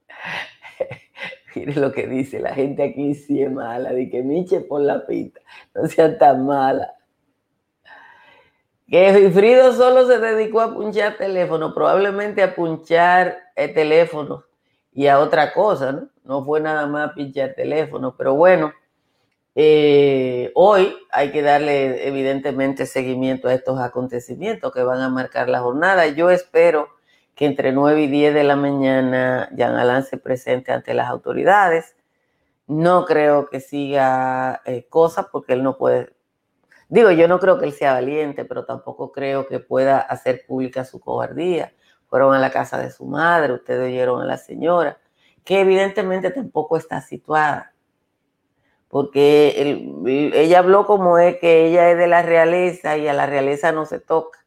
Mire 1.55 1.75
lo 1.75 1.93
que 1.93 2.07
dice 2.07 2.39
la 2.41 2.55
gente 2.55 2.83
aquí, 2.83 3.15
sí 3.15 3.43
es 3.43 3.51
mala. 3.51 3.93
De 3.93 4.09
que 4.09 4.23
Miche 4.23 4.61
por 4.61 4.81
la 4.81 5.07
pita, 5.07 5.41
no 5.75 5.87
sea 5.87 6.17
tan 6.17 6.47
mala. 6.47 6.95
Que 8.87 9.31
Frido 9.35 9.73
solo 9.73 10.07
se 10.07 10.19
dedicó 10.19 10.61
a 10.61 10.75
punchar 10.75 11.19
teléfono, 11.19 11.75
probablemente 11.75 12.43
a 12.43 12.55
punchar 12.55 13.37
el 13.55 13.75
teléfono 13.75 14.45
y 14.93 15.09
a 15.09 15.19
otra 15.19 15.53
cosa, 15.53 15.93
¿no? 15.93 16.09
No 16.25 16.45
fue 16.45 16.61
nada 16.61 16.87
más 16.87 17.11
a 17.11 17.15
pinchar 17.15 17.55
teléfono, 17.55 18.15
pero 18.17 18.35
bueno. 18.35 18.73
Eh, 19.61 20.53
hoy 20.55 20.95
hay 21.11 21.33
que 21.33 21.43
darle 21.43 22.07
evidentemente 22.07 22.87
seguimiento 22.87 23.49
a 23.49 23.55
estos 23.55 23.81
acontecimientos 23.81 24.73
que 24.73 24.85
van 24.85 25.01
a 25.01 25.09
marcar 25.09 25.49
la 25.49 25.59
jornada. 25.59 26.07
Yo 26.07 26.31
espero 26.31 26.91
que 27.35 27.47
entre 27.47 27.73
9 27.73 28.03
y 28.03 28.07
10 28.07 28.35
de 28.35 28.45
la 28.45 28.55
mañana 28.55 29.51
Jean 29.57 29.75
Alain 29.75 30.05
se 30.05 30.17
presente 30.17 30.71
ante 30.71 30.95
las 30.95 31.09
autoridades. 31.09 31.97
No 32.69 33.05
creo 33.05 33.49
que 33.49 33.59
siga 33.59 34.63
eh, 34.65 34.87
cosas 34.89 35.27
porque 35.33 35.55
él 35.55 35.65
no 35.65 35.77
puede. 35.77 36.15
Digo, 36.89 37.11
yo 37.11 37.27
no 37.27 37.41
creo 37.41 37.59
que 37.59 37.67
él 37.67 37.73
sea 37.73 37.95
valiente, 37.95 38.45
pero 38.45 38.65
tampoco 38.65 39.11
creo 39.11 39.49
que 39.49 39.59
pueda 39.59 39.99
hacer 39.99 40.45
pública 40.47 40.85
su 40.85 41.01
cobardía. 41.01 41.73
Fueron 42.07 42.33
a 42.33 42.39
la 42.39 42.53
casa 42.53 42.79
de 42.79 42.93
su 42.93 43.07
madre, 43.07 43.55
ustedes 43.55 43.89
oyeron 43.89 44.23
a 44.23 44.25
la 44.25 44.37
señora, 44.39 44.99
que 45.43 45.59
evidentemente 45.63 46.31
tampoco 46.31 46.77
está 46.77 47.01
situada 47.01 47.73
porque 48.89 49.87
ella 50.35 50.59
habló 50.59 50.87
como 50.87 51.19
es 51.19 51.37
que 51.37 51.67
ella 51.67 51.91
es 51.91 51.99
de 51.99 52.07
la 52.07 52.23
realeza 52.23 52.97
y 52.97 53.07
a 53.07 53.13
la 53.13 53.27
realeza 53.27 53.71
no 53.71 53.85
se 53.85 54.01
toca. 54.01 54.39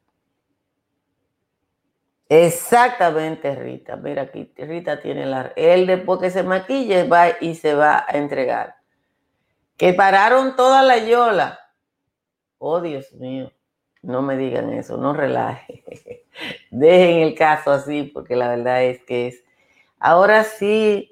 Exactamente, 2.28 3.54
Rita. 3.56 3.98
Mira, 3.98 4.24
aquí 4.24 4.52
Rita 4.56 5.02
tiene 5.02 5.26
la... 5.26 5.52
Él 5.58 5.86
después 5.86 6.20
que 6.22 6.32
se 6.32 6.44
maquille 6.44 7.04
va 7.04 7.32
y 7.42 7.56
se 7.56 7.76
va 7.76 8.06
a 8.08 8.18
entregar. 8.18 8.76
Que 9.76 9.94
pararon 9.94 10.56
toda 10.56 10.82
la 10.82 10.98
yola. 11.00 11.60
Oh, 12.58 12.80
Dios 12.80 13.12
mío. 13.14 13.52
No 14.02 14.22
me 14.22 14.38
digan 14.38 14.72
eso, 14.72 14.98
no 14.98 15.14
relaje. 15.14 15.84
Dejen 16.72 17.18
el 17.18 17.36
caso 17.36 17.72
así, 17.72 18.04
porque 18.04 18.36
la 18.36 18.48
verdad 18.48 18.84
es 18.84 19.04
que 19.04 19.28
es... 19.28 19.44
Ahora 20.00 20.46
sí, 20.46 21.11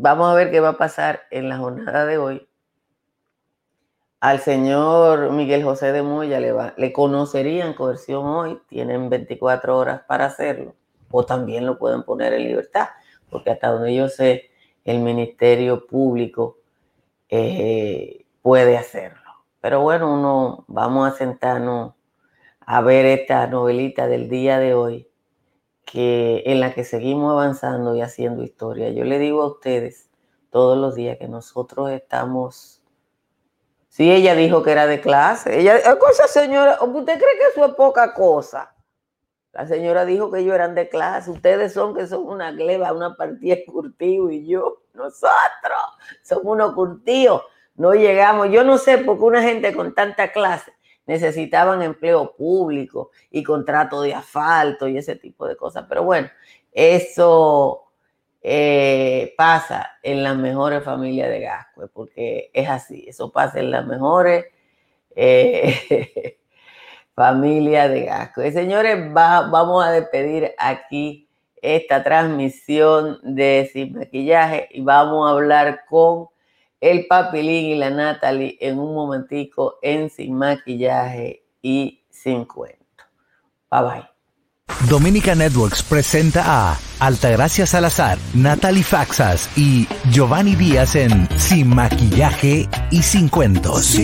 Vamos 0.00 0.30
a 0.30 0.34
ver 0.34 0.52
qué 0.52 0.60
va 0.60 0.68
a 0.68 0.78
pasar 0.78 1.22
en 1.32 1.48
la 1.48 1.58
jornada 1.58 2.06
de 2.06 2.18
hoy. 2.18 2.48
Al 4.20 4.38
señor 4.38 5.32
Miguel 5.32 5.64
José 5.64 5.90
de 5.90 6.02
Moya 6.02 6.38
le, 6.38 6.52
va, 6.52 6.72
le 6.76 6.92
conocerían 6.92 7.74
coerción 7.74 8.24
hoy, 8.24 8.60
tienen 8.68 9.10
24 9.10 9.76
horas 9.76 10.02
para 10.06 10.26
hacerlo, 10.26 10.76
o 11.10 11.26
también 11.26 11.66
lo 11.66 11.78
pueden 11.80 12.04
poner 12.04 12.32
en 12.32 12.44
libertad, 12.44 12.90
porque 13.28 13.50
hasta 13.50 13.72
donde 13.72 13.92
yo 13.92 14.08
sé, 14.08 14.52
el 14.84 15.00
Ministerio 15.00 15.84
Público 15.84 16.58
eh, 17.28 18.24
puede 18.40 18.78
hacerlo. 18.78 19.32
Pero 19.60 19.80
bueno, 19.80 20.14
uno, 20.14 20.64
vamos 20.68 21.12
a 21.12 21.16
sentarnos 21.16 21.94
a 22.60 22.80
ver 22.82 23.04
esta 23.04 23.48
novelita 23.48 24.06
del 24.06 24.28
día 24.28 24.60
de 24.60 24.74
hoy 24.74 25.07
que 25.90 26.42
en 26.44 26.60
la 26.60 26.74
que 26.74 26.84
seguimos 26.84 27.32
avanzando 27.32 27.94
y 27.94 28.02
haciendo 28.02 28.42
historia. 28.42 28.90
Yo 28.90 29.04
le 29.04 29.18
digo 29.18 29.42
a 29.42 29.46
ustedes 29.46 30.10
todos 30.50 30.76
los 30.76 30.94
días 30.94 31.16
que 31.18 31.28
nosotros 31.28 31.90
estamos. 31.90 32.82
Sí, 33.88 34.12
ella 34.12 34.34
dijo 34.34 34.62
que 34.62 34.72
era 34.72 34.86
de 34.86 35.00
clase. 35.00 35.60
Ella, 35.60 35.98
cosa 35.98 36.28
señora, 36.28 36.78
¿usted 36.82 37.18
cree 37.18 37.38
que 37.38 37.46
eso 37.52 37.64
es 37.64 37.74
poca 37.74 38.12
cosa? 38.12 38.74
La 39.52 39.66
señora 39.66 40.04
dijo 40.04 40.30
que 40.30 40.40
ellos 40.40 40.54
eran 40.54 40.74
de 40.74 40.90
clase. 40.90 41.30
Ustedes 41.30 41.72
son 41.72 41.94
que 41.94 42.06
son 42.06 42.26
una 42.26 42.52
gleba, 42.52 42.92
una 42.92 43.16
partida 43.16 43.56
curtido 43.66 44.30
y 44.30 44.46
yo, 44.46 44.82
nosotros 44.92 45.32
somos 46.22 46.44
unos 46.44 46.74
curtidos. 46.74 47.42
no 47.76 47.94
llegamos. 47.94 48.50
Yo 48.50 48.62
no 48.62 48.76
sé 48.76 48.98
por 48.98 49.16
qué 49.16 49.24
una 49.24 49.42
gente 49.42 49.74
con 49.74 49.94
tanta 49.94 50.32
clase 50.32 50.72
necesitaban 51.08 51.82
empleo 51.82 52.36
público 52.36 53.10
y 53.30 53.42
contrato 53.42 54.02
de 54.02 54.14
asfalto 54.14 54.86
y 54.86 54.98
ese 54.98 55.16
tipo 55.16 55.48
de 55.48 55.56
cosas. 55.56 55.86
Pero 55.88 56.04
bueno, 56.04 56.28
eso 56.70 57.90
eh, 58.42 59.34
pasa 59.36 59.98
en 60.02 60.22
las 60.22 60.36
mejores 60.36 60.84
familias 60.84 61.30
de 61.30 61.40
Gascue, 61.40 61.88
porque 61.88 62.50
es 62.52 62.68
así, 62.68 63.06
eso 63.08 63.32
pasa 63.32 63.58
en 63.58 63.70
las 63.70 63.86
mejores 63.86 64.44
eh, 65.16 66.38
familias 67.14 67.90
de 67.90 68.04
Gascue. 68.04 68.52
Señores, 68.52 69.12
vamos 69.12 69.84
a 69.84 69.90
despedir 69.90 70.52
aquí 70.58 71.26
esta 71.62 72.04
transmisión 72.04 73.18
de 73.22 73.68
Sin 73.72 73.94
Maquillaje 73.94 74.68
y 74.70 74.82
vamos 74.82 75.26
a 75.26 75.32
hablar 75.32 75.86
con 75.88 76.28
el 76.80 77.06
Papilín 77.06 77.66
y 77.66 77.74
la 77.74 77.90
Natalie 77.90 78.56
en 78.60 78.78
un 78.78 78.94
momentico 78.94 79.78
en 79.82 80.10
Sin 80.10 80.34
Maquillaje 80.34 81.44
y 81.62 82.02
Sin 82.10 82.44
Cuento. 82.44 83.04
Bye 83.70 83.82
bye. 83.82 84.18
Dominica 84.88 85.34
Networks 85.34 85.82
presenta 85.82 86.44
a 86.46 86.78
Altagracia 87.00 87.66
Salazar, 87.66 88.18
Natalie 88.34 88.84
Faxas 88.84 89.48
y 89.56 89.88
Giovanni 90.10 90.54
Díaz 90.54 90.94
en 90.94 91.28
Sin 91.36 91.74
Maquillaje 91.74 92.68
y 92.90 93.02
Sin 93.02 93.28
Cuentos. 93.28 93.98